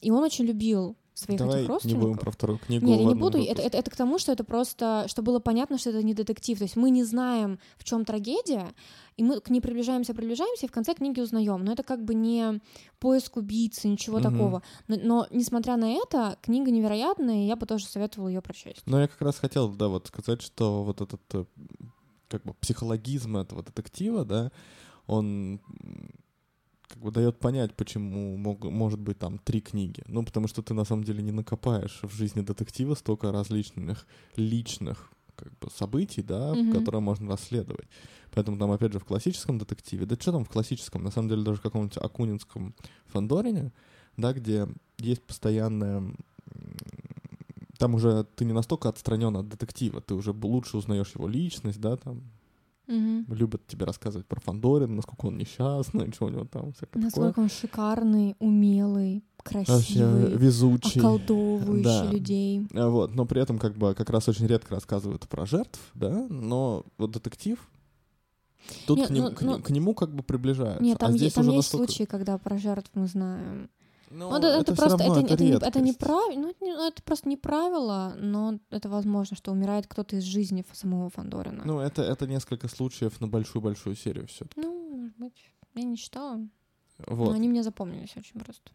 [0.00, 2.02] И он очень любил своих Давай этих родственников.
[2.02, 2.86] не будем про вторую книгу.
[2.86, 3.38] Нет, я не буду.
[3.38, 6.58] Это, это, это к тому, что это просто, что было понятно, что это не детектив.
[6.58, 8.74] То есть мы не знаем, в чем трагедия,
[9.16, 11.64] и мы к ней приближаемся, приближаемся, и в конце книги узнаем.
[11.64, 12.60] Но это как бы не
[12.98, 14.24] поиск убийцы, ничего угу.
[14.24, 14.62] такого.
[14.88, 18.82] Но, но несмотря на это, книга невероятная, и я бы тоже советовала ее прочесть.
[18.86, 21.44] Но я как раз хотел, да, вот сказать, что вот этот э,
[22.28, 24.50] как бы психологизм этого детектива, да,
[25.06, 25.60] он
[26.94, 30.04] как бы дает понять, почему мог, может быть там три книги.
[30.06, 35.10] Ну, потому что ты на самом деле не накопаешь в жизни детектива столько различных личных
[35.34, 36.72] как бы событий, да, mm-hmm.
[36.72, 37.88] которые можно расследовать.
[38.30, 41.42] Поэтому там, опять же, в классическом детективе, да что там в классическом, на самом деле
[41.42, 42.76] даже в каком-нибудь Акунинском
[43.06, 43.72] Фандорине,
[44.16, 44.68] да, где
[44.98, 46.14] есть постоянная
[47.76, 51.96] там уже ты не настолько отстранен от детектива, ты уже лучше узнаешь его личность, да,
[51.96, 52.22] там
[52.86, 53.34] Угу.
[53.34, 57.44] Любят тебе рассказывать про Фандорин, насколько он несчастный, что у него там всякое Насколько такое.
[57.44, 61.00] он шикарный, умелый, красивый, Вообще, везучий.
[61.00, 62.10] околдовывающий да.
[62.10, 62.66] людей.
[62.74, 66.26] А Вот, но при этом как бы как раз очень редко рассказывают про жертв, да,
[66.28, 67.58] но вот детектив
[68.86, 70.82] Тут Нет, к, ним, ну, к, ну, к нему как бы приближаются.
[70.82, 71.92] Нет, там, а здесь там уже есть настолько...
[71.92, 73.68] случаи, когда про жертв мы знаем.
[74.14, 75.98] Ну, это, это просто равно это, это, не, это не редкость.
[75.98, 80.64] прав- ну, это, это просто не правило, но это возможно, что умирает кто-то из жизни
[80.72, 81.62] самого Фандорина.
[81.64, 85.34] Ну, это, это несколько случаев на большую-большую серию все Ну, может быть,
[85.74, 86.40] я не читала,
[87.06, 87.28] Вот.
[87.28, 88.70] но они мне запомнились очень просто.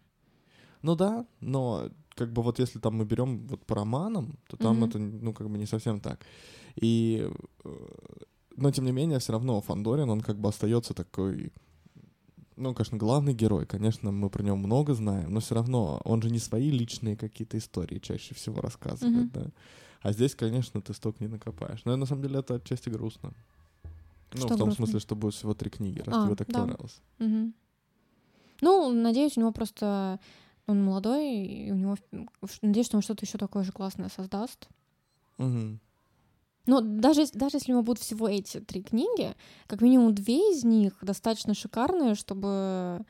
[0.82, 4.78] Ну да, но как бы вот если там мы берем вот по романам, то там
[4.78, 4.90] Мгм.
[4.90, 6.20] это, ну, как бы не совсем так.
[6.76, 7.30] И,
[7.64, 7.70] э,
[8.56, 11.52] но тем не менее, все равно Фандорин, он как бы остается такой,
[12.60, 16.30] ну, конечно, главный герой, конечно, мы про него много знаем, но все равно он же
[16.30, 19.32] не свои личные какие-то истории чаще всего рассказывает, Мгм.
[19.32, 19.52] да.
[20.02, 21.82] А здесь, конечно, ты столько не накопаешь.
[21.86, 23.34] Но на самом деле это отчасти грустно.
[24.34, 24.86] Ну, Что в том грустно?
[24.86, 26.62] смысле, что будет всего три книги, раз А, тебе так да.
[26.62, 27.02] понравилось.
[27.18, 27.54] Мгм.
[28.62, 30.20] Ну, надеюсь, у него просто
[30.68, 31.98] он молодой, и у него
[32.62, 34.68] надеюсь, что он что-то еще такое же классное создаст.
[35.38, 35.80] Мгм.
[36.70, 40.64] Но даже, даже если у него будут всего эти три книги, как минимум две из
[40.64, 43.04] них достаточно шикарные, чтобы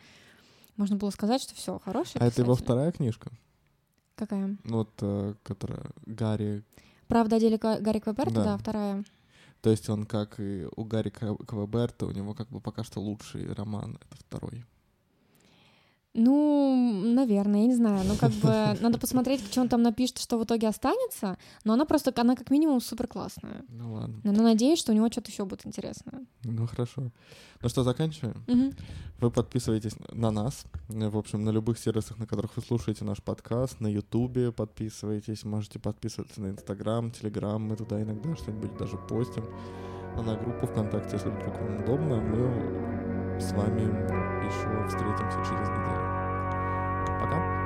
[0.78, 2.66] можно было сказать, что все хороший А это его писатель.
[2.66, 3.32] вторая книжка?
[4.16, 4.58] Какая?
[4.64, 6.64] Ну, Вот, э, которая Гарри
[7.08, 8.44] Правда о деле Гарри Квеберта, Да.
[8.46, 8.58] да.
[8.58, 9.04] вторая.
[9.62, 13.52] То есть он, как и у Гарри Квеберта, у него как бы пока что лучший
[13.52, 14.64] роман, это второй.
[16.16, 16.76] Ну,
[17.14, 18.04] наверное, я не знаю.
[18.06, 21.38] Ну, как бы надо посмотреть, что он там напишет, что в итоге останется.
[21.64, 23.64] Но она просто, она как минимум супер классная.
[23.70, 26.26] Ну ладно, Но надеюсь, что у него что-то еще будет интересное.
[26.44, 27.12] ну хорошо.
[27.62, 28.44] Ну что, заканчиваем?
[28.48, 28.74] Мгм.
[29.20, 33.80] Вы подписываетесь на нас, в общем, на любых сервисах, на которых вы слушаете наш подкаст,
[33.82, 39.44] на Ютубе подписывайтесь, можете подписываться на Инстаграм, Телеграм, мы туда иногда что-нибудь даже постим,
[40.16, 43.82] а на группу ВКонтакте, если вдруг вам удобно, мы с вами
[44.46, 47.20] еще встретимся через неделю.
[47.20, 47.59] Пока!